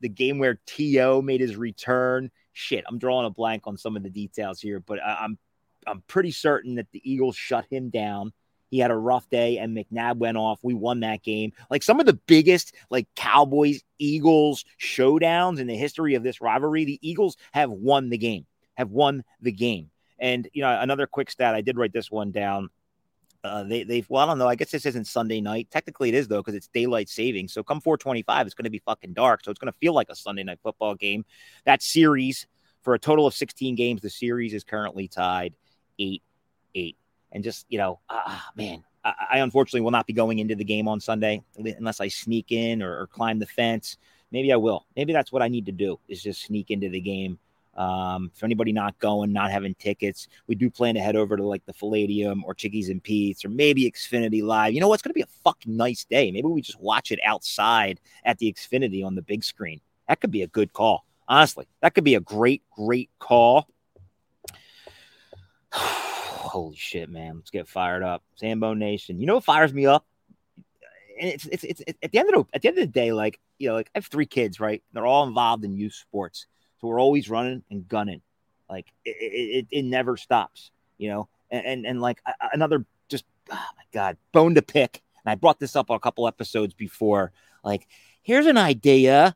the 0.00 0.08
game 0.08 0.38
where 0.38 0.54
To 0.54 1.22
made 1.22 1.40
his 1.40 1.56
return 1.56 2.30
shit, 2.52 2.84
I'm 2.88 2.98
drawing 2.98 3.26
a 3.26 3.30
blank 3.30 3.66
on 3.66 3.76
some 3.76 3.96
of 3.96 4.02
the 4.02 4.10
details 4.10 4.60
here, 4.60 4.80
but 4.80 5.02
I, 5.02 5.18
I'm 5.24 5.38
I'm 5.86 6.02
pretty 6.06 6.30
certain 6.30 6.76
that 6.76 6.90
the 6.92 7.00
Eagles 7.10 7.36
shut 7.36 7.66
him 7.70 7.90
down. 7.90 8.32
He 8.70 8.78
had 8.78 8.90
a 8.90 8.96
rough 8.96 9.28
day, 9.30 9.56
and 9.58 9.74
McNabb 9.76 10.18
went 10.18 10.36
off. 10.36 10.58
We 10.62 10.74
won 10.74 11.00
that 11.00 11.22
game. 11.22 11.52
Like 11.70 11.82
some 11.82 12.00
of 12.00 12.06
the 12.06 12.18
biggest, 12.26 12.74
like 12.90 13.08
Cowboys 13.16 13.82
Eagles 13.98 14.64
showdowns 14.80 15.58
in 15.58 15.66
the 15.66 15.76
history 15.76 16.14
of 16.14 16.22
this 16.22 16.40
rivalry, 16.40 16.84
the 16.84 16.98
Eagles 17.00 17.36
have 17.52 17.70
won 17.70 18.10
the 18.10 18.18
game. 18.18 18.46
Have 18.74 18.90
won 18.90 19.24
the 19.40 19.52
game. 19.52 19.90
And 20.18 20.48
you 20.52 20.62
know, 20.62 20.80
another 20.80 21.06
quick 21.06 21.30
stat. 21.30 21.54
I 21.54 21.62
did 21.62 21.78
write 21.78 21.92
this 21.92 22.10
one 22.10 22.30
down. 22.30 22.68
Uh, 23.44 23.62
they 23.62 23.84
they've 23.84 24.08
well, 24.10 24.22
I 24.22 24.26
don't 24.26 24.38
know. 24.38 24.48
I 24.48 24.56
guess 24.56 24.70
this 24.70 24.86
isn't 24.86 25.06
Sunday 25.06 25.40
night. 25.40 25.68
Technically, 25.70 26.08
it 26.08 26.14
is 26.14 26.28
though 26.28 26.40
because 26.40 26.54
it's 26.54 26.68
daylight 26.68 27.08
saving. 27.08 27.48
So 27.48 27.62
come 27.62 27.80
4:25, 27.80 28.46
it's 28.46 28.54
going 28.54 28.64
to 28.64 28.70
be 28.70 28.80
fucking 28.80 29.12
dark. 29.12 29.44
So 29.44 29.50
it's 29.50 29.60
going 29.60 29.72
to 29.72 29.78
feel 29.78 29.92
like 29.92 30.08
a 30.10 30.16
Sunday 30.16 30.42
night 30.42 30.58
football 30.62 30.94
game. 30.94 31.24
That 31.64 31.82
series 31.82 32.46
for 32.82 32.94
a 32.94 32.98
total 32.98 33.26
of 33.26 33.34
16 33.34 33.74
games, 33.74 34.02
the 34.02 34.10
series 34.10 34.54
is 34.54 34.64
currently 34.64 35.08
tied 35.08 35.54
eight 35.98 36.22
eight. 36.74 36.96
And 37.30 37.44
just 37.44 37.66
you 37.68 37.78
know, 37.78 38.00
ah, 38.10 38.50
man, 38.56 38.82
I, 39.04 39.14
I, 39.32 39.38
unfortunately 39.38 39.82
will 39.82 39.90
not 39.92 40.06
be 40.06 40.14
going 40.14 40.40
into 40.40 40.56
the 40.56 40.64
game 40.64 40.88
on 40.88 40.98
Sunday 40.98 41.42
unless 41.56 42.00
I 42.00 42.08
sneak 42.08 42.50
in 42.50 42.82
or, 42.82 43.02
or 43.02 43.06
climb 43.06 43.38
the 43.38 43.46
fence. 43.46 43.98
Maybe 44.32 44.52
I 44.52 44.56
will. 44.56 44.84
Maybe 44.96 45.12
that's 45.12 45.30
what 45.30 45.42
I 45.42 45.48
need 45.48 45.66
to 45.66 45.72
do 45.72 46.00
is 46.08 46.22
just 46.22 46.42
sneak 46.42 46.70
into 46.70 46.88
the 46.88 47.00
game 47.00 47.38
um, 47.78 48.32
for 48.34 48.44
anybody 48.44 48.72
not 48.72 48.98
going, 48.98 49.32
not 49.32 49.52
having 49.52 49.74
tickets, 49.76 50.26
we 50.48 50.56
do 50.56 50.68
plan 50.68 50.96
to 50.96 51.00
head 51.00 51.14
over 51.14 51.36
to 51.36 51.46
like 51.46 51.64
the 51.64 51.72
Palladium 51.72 52.42
or 52.44 52.52
Chickies 52.52 52.88
and 52.88 53.02
Pete's 53.02 53.44
or 53.44 53.48
maybe 53.48 53.90
Xfinity 53.90 54.42
Live. 54.42 54.74
You 54.74 54.80
know 54.80 54.88
what's 54.88 55.00
going 55.00 55.10
to 55.10 55.14
be 55.14 55.22
a 55.22 55.42
fucking 55.44 55.76
nice 55.76 56.04
day. 56.04 56.32
Maybe 56.32 56.48
we 56.48 56.60
just 56.60 56.80
watch 56.80 57.12
it 57.12 57.20
outside 57.24 58.00
at 58.24 58.38
the 58.38 58.52
Xfinity 58.52 59.06
on 59.06 59.14
the 59.14 59.22
big 59.22 59.44
screen. 59.44 59.80
That 60.08 60.20
could 60.20 60.32
be 60.32 60.42
a 60.42 60.48
good 60.48 60.72
call. 60.72 61.06
Honestly, 61.28 61.68
that 61.80 61.94
could 61.94 62.02
be 62.02 62.16
a 62.16 62.20
great, 62.20 62.62
great 62.74 63.10
call. 63.20 63.68
Holy 65.72 66.76
shit, 66.76 67.08
man. 67.08 67.36
Let's 67.36 67.50
get 67.50 67.68
fired 67.68 68.02
up. 68.02 68.24
Sambo 68.34 68.74
Nation. 68.74 69.20
You 69.20 69.26
know 69.26 69.34
what 69.36 69.44
fires 69.44 69.72
me 69.72 69.86
up? 69.86 70.04
And 71.20 71.30
it's, 71.30 71.46
it's, 71.46 71.62
it's, 71.62 71.82
it's 71.86 71.98
at 72.02 72.10
the 72.10 72.18
end 72.18 72.34
of 72.34 72.46
the, 72.46 72.56
at 72.56 72.62
the 72.62 72.68
end 72.68 72.78
of 72.78 72.82
the 72.82 72.92
day, 72.92 73.12
like, 73.12 73.38
you 73.58 73.68
know, 73.68 73.74
like 73.74 73.90
I 73.94 73.98
have 73.98 74.06
three 74.06 74.26
kids, 74.26 74.58
right? 74.58 74.82
They're 74.92 75.06
all 75.06 75.26
involved 75.28 75.64
in 75.64 75.76
youth 75.76 75.94
sports. 75.94 76.46
So 76.80 76.88
we're 76.88 77.00
always 77.00 77.28
running 77.28 77.62
and 77.70 77.88
gunning. 77.88 78.22
Like 78.68 78.86
it, 79.04 79.16
it, 79.20 79.66
it 79.70 79.84
never 79.84 80.16
stops, 80.16 80.70
you 80.98 81.08
know. 81.08 81.28
And 81.50 81.66
and, 81.66 81.86
and 81.86 82.00
like 82.00 82.20
another 82.52 82.84
just 83.08 83.24
oh 83.50 83.54
my 83.76 83.84
god, 83.92 84.16
bone 84.32 84.54
to 84.54 84.62
pick. 84.62 85.02
And 85.24 85.32
I 85.32 85.34
brought 85.34 85.58
this 85.58 85.76
up 85.76 85.90
a 85.90 85.98
couple 85.98 86.28
episodes 86.28 86.74
before. 86.74 87.32
Like, 87.64 87.88
here's 88.22 88.46
an 88.46 88.58
idea. 88.58 89.34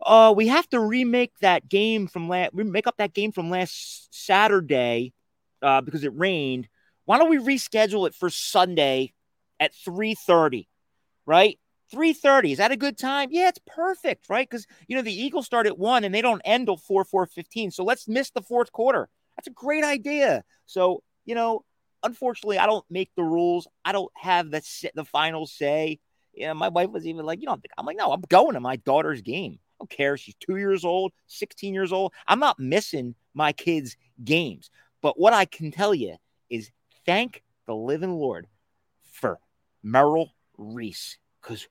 Oh, 0.00 0.30
uh, 0.30 0.32
we 0.32 0.48
have 0.48 0.68
to 0.70 0.80
remake 0.80 1.32
that 1.40 1.68
game 1.68 2.06
from 2.06 2.28
last. 2.28 2.54
We 2.54 2.64
make 2.64 2.86
up 2.86 2.98
that 2.98 3.14
game 3.14 3.32
from 3.32 3.50
last 3.50 4.14
Saturday 4.14 5.14
uh, 5.62 5.80
because 5.80 6.04
it 6.04 6.12
rained. 6.14 6.68
Why 7.06 7.18
don't 7.18 7.30
we 7.30 7.38
reschedule 7.38 8.06
it 8.06 8.14
for 8.14 8.30
Sunday 8.30 9.12
at 9.58 9.74
three 9.74 10.14
thirty? 10.14 10.68
Right? 11.24 11.58
3:30 11.92 12.52
is 12.52 12.58
that 12.58 12.72
a 12.72 12.76
good 12.76 12.98
time? 12.98 13.28
Yeah, 13.30 13.48
it's 13.48 13.60
perfect, 13.66 14.28
right? 14.28 14.48
Because 14.48 14.66
you 14.88 14.96
know 14.96 15.02
the 15.02 15.12
Eagles 15.12 15.46
start 15.46 15.66
at 15.66 15.78
one 15.78 16.04
and 16.04 16.14
they 16.14 16.22
don't 16.22 16.42
end 16.44 16.66
till 16.66 16.76
four 16.76 17.04
four 17.04 17.26
fifteen. 17.26 17.70
So 17.70 17.84
let's 17.84 18.08
miss 18.08 18.30
the 18.30 18.42
fourth 18.42 18.72
quarter. 18.72 19.08
That's 19.36 19.48
a 19.48 19.52
great 19.52 19.84
idea. 19.84 20.44
So 20.66 21.02
you 21.24 21.34
know, 21.34 21.64
unfortunately, 22.02 22.58
I 22.58 22.66
don't 22.66 22.84
make 22.90 23.10
the 23.16 23.22
rules. 23.22 23.68
I 23.84 23.92
don't 23.92 24.12
have 24.16 24.50
the 24.50 24.62
the 24.94 25.04
final 25.04 25.46
say. 25.46 26.00
You 26.32 26.48
know, 26.48 26.54
my 26.54 26.68
wife 26.68 26.90
was 26.90 27.06
even 27.06 27.24
like, 27.24 27.40
you 27.40 27.46
know, 27.46 27.58
I'm 27.78 27.86
like, 27.86 27.96
no, 27.96 28.12
I'm 28.12 28.20
going 28.28 28.54
to 28.54 28.60
my 28.60 28.76
daughter's 28.76 29.22
game. 29.22 29.58
I 29.58 29.74
don't 29.80 29.90
care. 29.90 30.18
She's 30.18 30.34
two 30.34 30.56
years 30.56 30.84
old, 30.84 31.12
16 31.28 31.72
years 31.72 31.92
old. 31.92 32.12
I'm 32.26 32.40
not 32.40 32.58
missing 32.58 33.14
my 33.32 33.52
kids' 33.52 33.96
games. 34.22 34.70
But 35.00 35.18
what 35.18 35.32
I 35.32 35.46
can 35.46 35.70
tell 35.70 35.94
you 35.94 36.16
is 36.50 36.70
thank 37.06 37.42
the 37.66 37.74
living 37.74 38.12
Lord 38.12 38.46
for 39.12 39.38
Merrill 39.82 40.34
Reese 40.58 41.16
because 41.40 41.68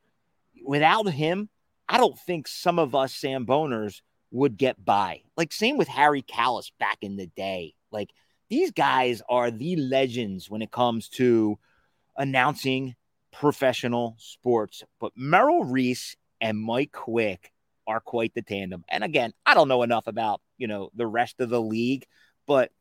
without 0.66 1.08
him, 1.10 1.50
I 1.88 1.98
don't 1.98 2.18
think 2.20 2.48
some 2.48 2.80
of 2.80 2.96
us 2.96 3.14
Sam 3.14 3.46
Boners 3.46 4.02
would 4.32 4.58
get 4.58 4.84
by. 4.84 5.22
Like 5.38 5.54
same 5.54 5.78
with 5.78 5.88
Harry 5.88 6.22
Kalas 6.22 6.72
back 6.80 6.98
in 7.02 7.16
the 7.16 7.28
day. 7.28 7.74
Like 7.92 8.10
these 8.50 8.72
guys 8.72 9.22
are 9.30 9.52
the 9.52 9.76
legends 9.76 10.50
when 10.50 10.62
it 10.62 10.72
comes 10.72 11.10
to 11.10 11.58
announcing 12.18 12.96
professional 13.32 14.16
sports. 14.20 14.84
But 15.00 15.12
Merrill 15.16 15.64
Reese 15.64 16.16
and 16.42 16.58
Mike 16.58 16.92
Quick 16.92 17.52
are 17.88 18.00
quite 18.00 18.34
the 18.34 18.42
tandem. 18.42 18.84
And 18.88 19.04
again, 19.04 19.34
I 19.46 19.54
don't 19.54 19.68
know 19.68 19.84
enough 19.84 20.08
about, 20.08 20.42
you 20.58 20.68
know, 20.68 20.90
the 20.96 21.08
rest 21.08 21.40
of 21.40 21.50
the 21.50 21.62
league, 21.62 22.06
but 22.48 22.72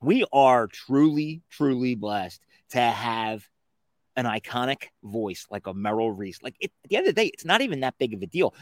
we 0.00 0.24
are 0.32 0.66
truly, 0.66 1.42
truly 1.50 1.94
blessed 1.94 2.40
to 2.70 2.80
have 2.80 3.46
an 4.16 4.24
iconic 4.24 4.84
voice 5.02 5.46
like 5.50 5.66
a 5.66 5.74
Merrill 5.74 6.10
Reese. 6.10 6.42
Like 6.42 6.56
it, 6.60 6.72
at 6.84 6.90
the 6.90 6.96
end 6.96 7.06
of 7.06 7.14
the 7.14 7.20
day, 7.20 7.30
it's 7.32 7.44
not 7.44 7.60
even 7.60 7.80
that 7.80 7.98
big 7.98 8.14
of 8.14 8.22
a 8.22 8.26
deal. 8.26 8.54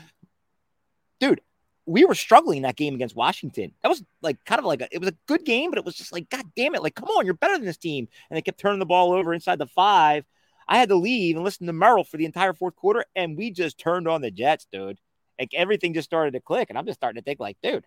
Dude, 1.20 1.40
we 1.86 2.04
were 2.04 2.14
struggling 2.14 2.62
that 2.62 2.76
game 2.76 2.94
against 2.94 3.14
Washington. 3.14 3.72
That 3.82 3.88
was 3.88 4.02
like 4.22 4.44
kind 4.44 4.58
of 4.58 4.64
like 4.64 4.80
a, 4.80 4.88
it 4.90 4.98
was 4.98 5.10
a 5.10 5.16
good 5.26 5.44
game, 5.44 5.70
but 5.70 5.78
it 5.78 5.84
was 5.84 5.94
just 5.94 6.12
like, 6.12 6.28
God 6.30 6.44
damn 6.56 6.74
it, 6.74 6.82
like 6.82 6.94
come 6.94 7.08
on, 7.08 7.24
you're 7.24 7.34
better 7.34 7.56
than 7.56 7.66
this 7.66 7.76
team. 7.76 8.08
And 8.28 8.36
they 8.36 8.42
kept 8.42 8.58
turning 8.58 8.80
the 8.80 8.86
ball 8.86 9.12
over 9.12 9.32
inside 9.32 9.58
the 9.58 9.66
five. 9.66 10.24
I 10.66 10.78
had 10.78 10.88
to 10.88 10.96
leave 10.96 11.36
and 11.36 11.44
listen 11.44 11.66
to 11.66 11.72
Merrill 11.72 12.04
for 12.04 12.16
the 12.16 12.24
entire 12.24 12.54
fourth 12.54 12.74
quarter, 12.74 13.04
and 13.14 13.36
we 13.36 13.50
just 13.50 13.78
turned 13.78 14.08
on 14.08 14.22
the 14.22 14.30
Jets, 14.30 14.66
dude. 14.72 14.98
Like 15.38 15.52
everything 15.52 15.94
just 15.94 16.08
started 16.08 16.32
to 16.32 16.40
click, 16.40 16.70
and 16.70 16.78
I'm 16.78 16.86
just 16.86 16.98
starting 16.98 17.20
to 17.20 17.24
think, 17.24 17.38
like, 17.40 17.58
dude, 17.62 17.84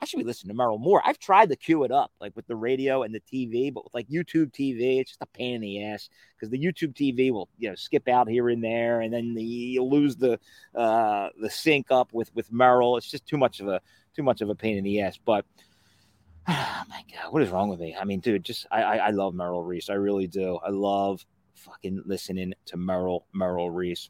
I 0.00 0.06
should 0.06 0.18
be 0.18 0.24
listening 0.24 0.48
to 0.48 0.56
Merrill 0.56 0.78
more. 0.78 1.02
I've 1.04 1.18
tried 1.18 1.50
to 1.50 1.56
cue 1.56 1.84
it 1.84 1.90
up, 1.90 2.10
like 2.20 2.34
with 2.34 2.46
the 2.46 2.56
radio 2.56 3.02
and 3.02 3.14
the 3.14 3.20
TV, 3.20 3.72
but 3.72 3.84
with 3.84 3.92
like 3.92 4.08
YouTube 4.08 4.52
TV, 4.52 5.00
it's 5.00 5.10
just 5.10 5.22
a 5.22 5.26
pain 5.26 5.56
in 5.56 5.60
the 5.60 5.84
ass 5.84 6.08
because 6.34 6.50
the 6.50 6.58
YouTube 6.58 6.94
TV 6.94 7.30
will, 7.30 7.48
you 7.58 7.68
know, 7.68 7.74
skip 7.74 8.08
out 8.08 8.28
here 8.28 8.48
and 8.48 8.64
there, 8.64 9.02
and 9.02 9.12
then 9.12 9.34
the, 9.34 9.42
you'll 9.42 9.90
lose 9.90 10.16
the 10.16 10.38
uh, 10.74 11.28
the 11.40 11.50
sync 11.50 11.90
up 11.90 12.12
with 12.12 12.34
with 12.34 12.50
Merrill. 12.50 12.96
It's 12.96 13.10
just 13.10 13.26
too 13.26 13.36
much 13.36 13.60
of 13.60 13.68
a 13.68 13.80
too 14.14 14.22
much 14.22 14.40
of 14.40 14.48
a 14.48 14.54
pain 14.54 14.78
in 14.78 14.84
the 14.84 15.02
ass. 15.02 15.18
But 15.22 15.44
oh 16.48 16.82
my 16.88 17.04
god, 17.12 17.32
what 17.32 17.42
is 17.42 17.50
wrong 17.50 17.68
with 17.68 17.80
me? 17.80 17.94
I 17.98 18.04
mean, 18.04 18.20
dude, 18.20 18.44
just 18.44 18.66
I 18.70 18.82
I, 18.82 18.96
I 18.96 19.10
love 19.10 19.34
Merrill 19.34 19.62
Reese. 19.62 19.90
I 19.90 19.94
really 19.94 20.26
do. 20.26 20.58
I 20.64 20.70
love 20.70 21.24
fucking 21.54 22.04
listening 22.06 22.54
to 22.66 22.78
Merrill 22.78 23.26
Merrill 23.34 23.70
Reese. 23.70 24.08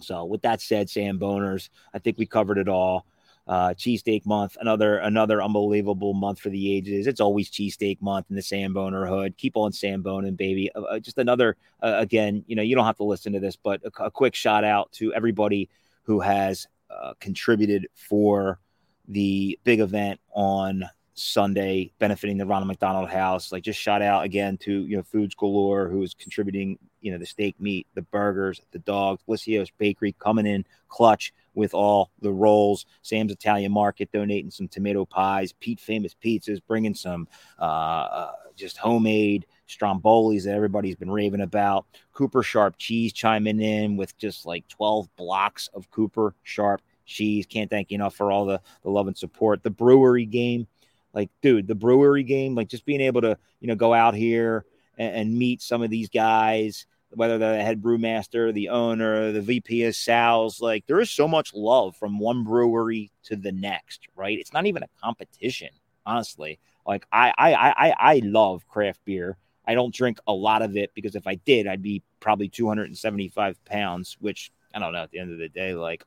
So 0.00 0.24
with 0.24 0.42
that 0.42 0.60
said, 0.60 0.88
Sam 0.88 1.18
Boners, 1.18 1.68
I 1.92 1.98
think 1.98 2.18
we 2.18 2.24
covered 2.24 2.56
it 2.56 2.68
all 2.68 3.04
uh, 3.48 3.70
cheesesteak 3.70 4.26
month, 4.26 4.56
another 4.60 4.98
another 4.98 5.42
unbelievable 5.42 6.12
month 6.12 6.38
for 6.38 6.50
the 6.50 6.76
ages. 6.76 7.06
It's 7.06 7.20
always 7.20 7.50
cheesesteak 7.50 8.00
month 8.02 8.26
in 8.28 8.36
the 8.36 8.42
Samboner 8.42 9.08
hood. 9.08 9.36
Keep 9.38 9.56
on 9.56 9.72
Samboning, 9.72 10.36
baby. 10.36 10.70
Uh, 10.74 10.82
uh, 10.82 10.98
just 10.98 11.16
another 11.16 11.56
uh, 11.82 11.94
again, 11.96 12.44
you 12.46 12.54
know, 12.54 12.62
you 12.62 12.74
don't 12.74 12.84
have 12.84 12.98
to 12.98 13.04
listen 13.04 13.32
to 13.32 13.40
this, 13.40 13.56
but 13.56 13.80
a, 13.84 14.04
a 14.04 14.10
quick 14.10 14.34
shout 14.34 14.64
out 14.64 14.92
to 14.92 15.14
everybody 15.14 15.70
who 16.02 16.20
has 16.20 16.66
uh, 16.90 17.14
contributed 17.20 17.88
for 17.94 18.60
the 19.08 19.58
big 19.64 19.80
event 19.80 20.20
on 20.32 20.84
Sunday, 21.14 21.90
benefiting 21.98 22.36
the 22.36 22.46
Ronald 22.46 22.68
McDonald 22.68 23.08
House. 23.08 23.50
Like 23.50 23.62
just 23.62 23.80
shout 23.80 24.02
out 24.02 24.24
again 24.24 24.58
to 24.58 24.84
you 24.84 24.98
know 24.98 25.02
Foods 25.02 25.34
Galore, 25.34 25.88
who 25.88 26.02
is 26.02 26.12
contributing, 26.12 26.78
you 27.00 27.12
know, 27.12 27.18
the 27.18 27.26
steak 27.26 27.60
meat, 27.60 27.86
the 27.94 28.02
burgers, 28.02 28.60
the 28.72 28.78
dogs, 28.80 29.22
Liscio's 29.28 29.70
Bakery 29.78 30.14
coming 30.18 30.46
in 30.46 30.64
clutch 30.88 31.32
with 31.54 31.74
all 31.74 32.10
the 32.20 32.32
rolls. 32.32 32.86
Sam's 33.02 33.32
Italian 33.32 33.72
Market 33.72 34.12
donating 34.12 34.50
some 34.50 34.68
tomato 34.68 35.04
pies. 35.04 35.52
Pete 35.52 35.80
Famous 35.80 36.14
Pizzas 36.14 36.60
bringing 36.66 36.94
some 36.94 37.28
uh, 37.58 37.62
uh, 37.62 38.32
just 38.56 38.76
homemade 38.76 39.46
strombolis 39.68 40.44
that 40.44 40.54
everybody's 40.54 40.96
been 40.96 41.10
raving 41.10 41.40
about. 41.40 41.86
Cooper 42.12 42.42
Sharp 42.42 42.76
cheese 42.78 43.12
chiming 43.12 43.60
in 43.60 43.96
with 43.96 44.16
just 44.18 44.46
like 44.46 44.66
12 44.68 45.08
blocks 45.16 45.68
of 45.74 45.90
Cooper 45.90 46.34
Sharp 46.42 46.80
cheese. 47.04 47.46
Can't 47.46 47.70
thank 47.70 47.90
you 47.90 47.96
enough 47.96 48.14
for 48.14 48.30
all 48.30 48.46
the, 48.46 48.60
the 48.82 48.90
love 48.90 49.08
and 49.08 49.16
support. 49.16 49.62
The 49.62 49.70
brewery 49.70 50.26
game, 50.26 50.66
like, 51.12 51.30
dude, 51.42 51.66
the 51.66 51.74
brewery 51.74 52.22
game, 52.22 52.54
like 52.54 52.68
just 52.68 52.84
being 52.84 53.00
able 53.00 53.22
to, 53.22 53.36
you 53.60 53.68
know, 53.68 53.74
go 53.74 53.92
out 53.92 54.14
here 54.14 54.64
and, 54.98 55.14
and 55.14 55.38
meet 55.38 55.62
some 55.62 55.82
of 55.82 55.88
these 55.88 56.10
guys 56.10 56.86
whether 57.10 57.38
they're 57.38 57.56
the 57.56 57.62
head 57.62 57.80
brewmaster, 57.80 58.52
the 58.52 58.68
owner, 58.68 59.32
the 59.32 59.40
VP 59.40 59.84
of 59.84 59.96
sales. 59.96 60.60
Like 60.60 60.86
there 60.86 61.00
is 61.00 61.10
so 61.10 61.26
much 61.26 61.54
love 61.54 61.96
from 61.96 62.18
one 62.18 62.44
brewery 62.44 63.10
to 63.24 63.36
the 63.36 63.52
next, 63.52 64.06
right? 64.14 64.38
It's 64.38 64.52
not 64.52 64.66
even 64.66 64.82
a 64.82 64.88
competition, 65.02 65.70
honestly. 66.04 66.58
Like 66.86 67.06
I 67.12 67.32
I 67.36 67.54
I 67.54 67.94
I 67.98 68.20
love 68.24 68.66
craft 68.68 69.00
beer. 69.04 69.36
I 69.66 69.74
don't 69.74 69.94
drink 69.94 70.18
a 70.26 70.32
lot 70.32 70.62
of 70.62 70.76
it 70.76 70.90
because 70.94 71.14
if 71.14 71.26
I 71.26 71.34
did, 71.34 71.66
I'd 71.66 71.82
be 71.82 72.02
probably 72.20 72.48
275 72.48 73.62
pounds, 73.66 74.16
which 74.20 74.50
I 74.74 74.78
don't 74.78 74.92
know 74.92 75.02
at 75.02 75.10
the 75.10 75.18
end 75.18 75.32
of 75.32 75.38
the 75.38 75.48
day, 75.48 75.74
like. 75.74 76.04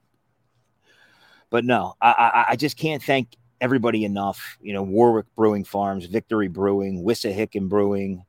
But 1.50 1.66
no, 1.66 1.96
I 2.02 2.12
I, 2.12 2.46
I 2.52 2.56
just 2.56 2.78
can't 2.78 3.04
thank 3.04 3.36
everybody 3.60 4.06
enough. 4.06 4.58
You 4.62 4.74
know, 4.74 4.84
Warwick 4.84 5.28
Brewing 5.36 5.64
Farms, 5.64 6.06
Victory 6.06 6.48
Brewing, 6.48 7.04
Wissahickon 7.04 7.70
Brewing, 7.70 8.24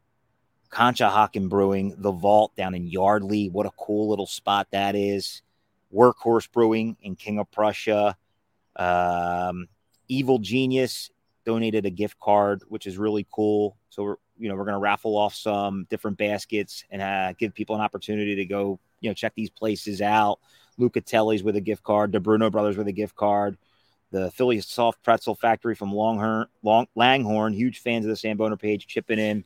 Conshohocken 0.73 1.49
Brewing, 1.49 1.95
The 1.99 2.11
Vault 2.11 2.57
down 2.57 2.75
in 2.75 2.87
Yardley. 2.87 3.51
What 3.51 3.67
a 3.67 3.71
cool 3.79 4.09
little 4.09 4.27
spot 4.27 4.69
that 4.73 4.97
is. 4.97 5.43
Workhorse 5.95 6.51
Brewing 6.51 6.97
in 7.03 7.15
King 7.15 7.39
of 7.39 7.51
Prussia. 7.51 8.17
Um, 8.77 9.69
Evil 10.09 10.39
Genius 10.39 11.11
donated 11.45 11.85
a 11.85 11.91
gift 11.91 12.19
card, 12.19 12.63
which 12.69 12.87
is 12.87 12.97
really 12.97 13.27
cool. 13.31 13.77
So 13.91 14.03
we're 14.03 14.17
you 14.39 14.49
know 14.49 14.57
we're 14.57 14.65
going 14.65 14.75
to 14.75 14.81
raffle 14.81 15.17
off 15.17 15.35
some 15.35 15.87
different 15.91 16.17
baskets 16.17 16.85
and 16.91 17.03
uh, 17.03 17.35
give 17.35 17.55
people 17.55 17.77
an 17.77 17.83
opportunity 17.83 18.35
to 18.35 18.45
go 18.45 18.81
you 19.01 19.11
know 19.11 19.15
check 19.15 19.35
these 19.35 19.51
places 19.51 20.01
out. 20.01 20.39
Luca 20.79 21.01
Lucatelli's 21.01 21.43
with 21.43 21.57
a 21.57 21.61
gift 21.61 21.83
card, 21.83 22.13
the 22.13 22.21
Bruno 22.21 22.49
Brothers 22.49 22.79
with 22.79 22.89
a 22.89 22.93
gift 22.93 23.15
card, 23.15 23.59
the 24.11 24.31
Philly 24.31 24.61
Soft 24.61 25.03
Pretzel 25.03 25.35
Factory 25.35 25.75
from 25.75 25.93
Longhorn, 25.93 26.47
Long, 26.63 26.87
Langhorne, 26.95 27.53
huge 27.53 27.81
fans 27.81 28.07
of 28.07 28.09
the 28.09 28.17
Sam 28.17 28.39
Boner 28.39 28.57
page, 28.57 28.87
chipping 28.87 29.19
in 29.19 29.45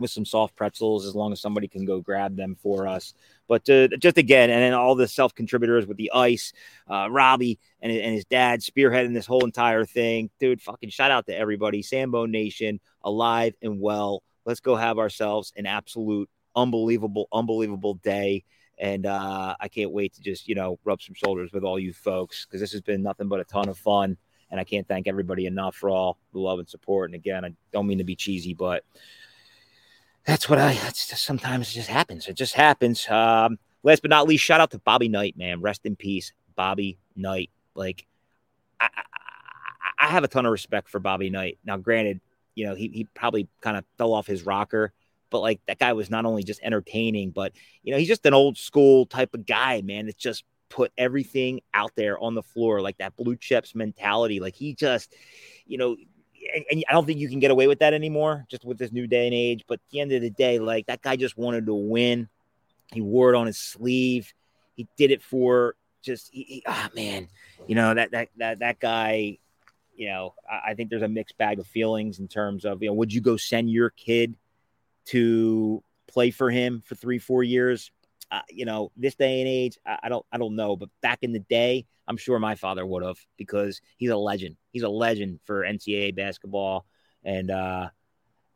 with 0.00 0.10
some 0.10 0.24
soft 0.24 0.56
pretzels 0.56 1.06
as 1.06 1.14
long 1.14 1.32
as 1.32 1.40
somebody 1.40 1.68
can 1.68 1.84
go 1.84 2.00
grab 2.00 2.36
them 2.36 2.56
for 2.62 2.86
us. 2.86 3.14
But 3.48 3.68
uh, 3.68 3.88
just 3.98 4.18
again, 4.18 4.50
and 4.50 4.62
then 4.62 4.74
all 4.74 4.94
the 4.94 5.08
self 5.08 5.34
contributors 5.34 5.86
with 5.86 5.96
the 5.96 6.10
ice, 6.12 6.52
uh, 6.90 7.08
Robbie 7.10 7.58
and, 7.80 7.92
and 7.92 8.14
his 8.14 8.24
dad 8.24 8.60
spearheading 8.60 9.14
this 9.14 9.26
whole 9.26 9.44
entire 9.44 9.84
thing. 9.84 10.30
Dude, 10.38 10.62
fucking 10.62 10.90
shout 10.90 11.10
out 11.10 11.26
to 11.26 11.36
everybody. 11.36 11.82
Sambo 11.82 12.26
Nation, 12.26 12.80
alive 13.02 13.54
and 13.62 13.80
well. 13.80 14.22
Let's 14.44 14.60
go 14.60 14.76
have 14.76 14.98
ourselves 14.98 15.52
an 15.56 15.66
absolute 15.66 16.28
unbelievable, 16.56 17.28
unbelievable 17.32 17.94
day. 17.94 18.44
And 18.78 19.04
uh, 19.04 19.54
I 19.60 19.68
can't 19.68 19.92
wait 19.92 20.14
to 20.14 20.22
just, 20.22 20.48
you 20.48 20.54
know, 20.54 20.78
rub 20.84 21.02
some 21.02 21.14
shoulders 21.14 21.52
with 21.52 21.64
all 21.64 21.78
you 21.78 21.92
folks 21.92 22.46
because 22.46 22.60
this 22.60 22.72
has 22.72 22.80
been 22.80 23.02
nothing 23.02 23.28
but 23.28 23.40
a 23.40 23.44
ton 23.44 23.68
of 23.68 23.76
fun. 23.76 24.16
And 24.50 24.58
I 24.58 24.64
can't 24.64 24.88
thank 24.88 25.06
everybody 25.06 25.46
enough 25.46 25.76
for 25.76 25.90
all 25.90 26.18
the 26.32 26.40
love 26.40 26.58
and 26.58 26.68
support. 26.68 27.10
And 27.10 27.14
again, 27.14 27.44
I 27.44 27.50
don't 27.72 27.86
mean 27.86 27.98
to 27.98 28.04
be 28.04 28.16
cheesy, 28.16 28.54
but 28.54 28.84
that's 30.24 30.48
what 30.48 30.58
I. 30.58 30.74
That's 30.74 31.08
just 31.08 31.24
sometimes 31.24 31.70
it 31.70 31.74
just 31.74 31.88
happens. 31.88 32.28
It 32.28 32.36
just 32.36 32.54
happens. 32.54 33.08
Um, 33.08 33.58
last 33.82 34.02
but 34.02 34.10
not 34.10 34.28
least, 34.28 34.44
shout 34.44 34.60
out 34.60 34.70
to 34.72 34.78
Bobby 34.78 35.08
Knight, 35.08 35.36
man. 35.36 35.60
Rest 35.60 35.82
in 35.84 35.96
peace, 35.96 36.32
Bobby 36.54 36.98
Knight. 37.16 37.50
Like, 37.74 38.06
I, 38.78 38.88
I, 38.94 40.06
I 40.06 40.08
have 40.08 40.24
a 40.24 40.28
ton 40.28 40.46
of 40.46 40.52
respect 40.52 40.88
for 40.88 40.98
Bobby 40.98 41.30
Knight. 41.30 41.58
Now, 41.64 41.76
granted, 41.76 42.20
you 42.54 42.66
know 42.66 42.74
he 42.74 42.88
he 42.88 43.04
probably 43.14 43.48
kind 43.60 43.76
of 43.76 43.84
fell 43.96 44.12
off 44.12 44.26
his 44.26 44.44
rocker, 44.44 44.92
but 45.30 45.40
like 45.40 45.60
that 45.66 45.78
guy 45.78 45.92
was 45.92 46.10
not 46.10 46.26
only 46.26 46.42
just 46.42 46.60
entertaining, 46.62 47.30
but 47.30 47.52
you 47.82 47.92
know 47.92 47.98
he's 47.98 48.08
just 48.08 48.26
an 48.26 48.34
old 48.34 48.58
school 48.58 49.06
type 49.06 49.34
of 49.34 49.46
guy, 49.46 49.82
man. 49.82 50.06
That 50.06 50.18
just 50.18 50.44
put 50.68 50.92
everything 50.96 51.60
out 51.74 51.90
there 51.96 52.18
on 52.18 52.34
the 52.34 52.42
floor, 52.42 52.80
like 52.80 52.96
that 52.98 53.16
blue 53.16 53.36
chips 53.36 53.74
mentality. 53.74 54.40
Like 54.40 54.54
he 54.54 54.74
just, 54.74 55.14
you 55.66 55.76
know, 55.76 55.96
and, 56.54 56.64
and, 56.70 56.84
I 56.88 56.92
don't 56.92 57.06
think 57.06 57.20
you 57.20 57.28
can 57.28 57.38
get 57.38 57.50
away 57.50 57.66
with 57.66 57.80
that 57.80 57.94
anymore, 57.94 58.46
just 58.50 58.64
with 58.64 58.78
this 58.78 58.92
new 58.92 59.06
day 59.06 59.26
and 59.26 59.34
age. 59.34 59.64
But 59.66 59.74
at 59.74 59.90
the 59.90 60.00
end 60.00 60.12
of 60.12 60.22
the 60.22 60.30
day, 60.30 60.58
like 60.58 60.86
that 60.86 61.02
guy 61.02 61.16
just 61.16 61.36
wanted 61.36 61.66
to 61.66 61.74
win. 61.74 62.28
He 62.92 63.00
wore 63.00 63.32
it 63.32 63.36
on 63.36 63.46
his 63.46 63.58
sleeve. 63.58 64.32
He 64.74 64.88
did 64.96 65.10
it 65.10 65.22
for 65.22 65.76
just, 66.02 66.30
he, 66.32 66.62
ah, 66.66 66.88
oh, 66.88 66.94
man, 66.94 67.28
you 67.66 67.74
know 67.74 67.94
that 67.94 68.10
that 68.12 68.28
that 68.38 68.58
that 68.60 68.80
guy. 68.80 69.38
You 69.94 70.08
know, 70.08 70.34
I, 70.50 70.70
I 70.70 70.74
think 70.74 70.88
there's 70.88 71.02
a 71.02 71.08
mixed 71.08 71.36
bag 71.36 71.58
of 71.58 71.66
feelings 71.66 72.20
in 72.20 72.28
terms 72.28 72.64
of, 72.64 72.82
you 72.82 72.88
know, 72.88 72.94
would 72.94 73.12
you 73.12 73.20
go 73.20 73.36
send 73.36 73.70
your 73.70 73.90
kid 73.90 74.34
to 75.06 75.82
play 76.06 76.30
for 76.30 76.50
him 76.50 76.82
for 76.86 76.94
three, 76.94 77.18
four 77.18 77.42
years? 77.42 77.90
Uh, 78.30 78.42
you 78.48 78.64
know, 78.64 78.92
this 78.96 79.16
day 79.16 79.40
and 79.40 79.48
age, 79.48 79.78
I, 79.84 79.98
I 80.04 80.08
don't, 80.08 80.24
I 80.30 80.38
don't 80.38 80.54
know. 80.54 80.76
But 80.76 80.88
back 81.02 81.18
in 81.22 81.32
the 81.32 81.40
day, 81.40 81.86
I'm 82.06 82.16
sure 82.16 82.38
my 82.38 82.54
father 82.54 82.86
would 82.86 83.04
have 83.04 83.18
because 83.36 83.80
he's 83.96 84.10
a 84.10 84.16
legend. 84.16 84.56
He's 84.72 84.82
a 84.82 84.88
legend 84.88 85.40
for 85.44 85.62
NCAA 85.62 86.14
basketball, 86.14 86.86
and 87.24 87.50
uh, 87.50 87.88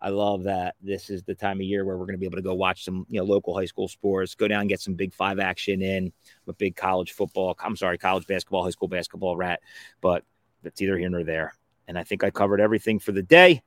I 0.01 0.11
love 0.11 0.45
that 0.45 0.75
this 0.83 1.09
is 1.09 1.23
the 1.23 1.35
time 1.35 1.59
of 1.59 1.63
year 1.63 1.85
where 1.85 1.97
we're 1.97 2.05
going 2.05 2.15
to 2.15 2.21
be 2.21 2.27
able 2.27 2.37
to 2.37 2.43
go 2.43 2.55
watch 2.55 2.85
some 2.85 3.07
you 3.09 3.19
know 3.19 3.25
local 3.25 3.57
high 3.57 3.65
school 3.65 3.89
sports, 3.89 4.35
go 4.35 4.47
down 4.47 4.61
and 4.61 4.69
get 4.69 4.81
some 4.81 4.95
Big 4.95 5.15
Five 5.15 5.39
action 5.39 5.83
in 5.83 6.13
with 6.47 6.59
big 6.59 6.77
college 6.77 7.13
football. 7.13 7.57
I'm 7.59 7.77
sorry, 7.77 7.97
college 7.97 8.27
basketball, 8.27 8.65
high 8.65 8.71
school 8.71 8.89
basketball, 8.89 9.37
rat, 9.37 9.61
but 10.01 10.25
it's 10.63 10.83
either 10.83 10.99
here 10.99 11.17
or 11.17 11.25
there. 11.25 11.55
And 11.89 11.99
I 11.99 12.05
think 12.05 12.23
I 12.23 12.31
covered 12.31 12.61
everything 12.61 12.99
for 12.99 13.13
the 13.13 13.23
day. 13.23 13.63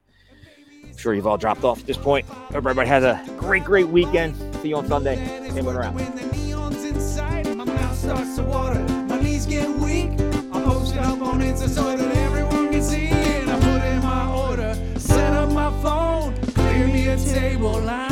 I'm 0.90 0.98
sure 0.98 1.14
you've 1.14 1.28
all 1.28 1.38
dropped 1.38 1.64
off 1.64 1.80
at 1.80 1.86
this 1.86 1.98
point. 1.98 2.26
Everybody 2.54 2.88
has 2.90 3.04
a 3.04 3.24
great, 3.38 3.64
great 3.64 3.88
weekend. 3.88 4.36
See 4.62 4.70
you 4.70 4.78
on 4.78 4.88
Sunday. 4.88 5.16
Same 5.50 5.66
one 5.66 5.76
around 5.76 5.98
a 17.08 17.16
table 17.16 17.80
line. 17.80 18.07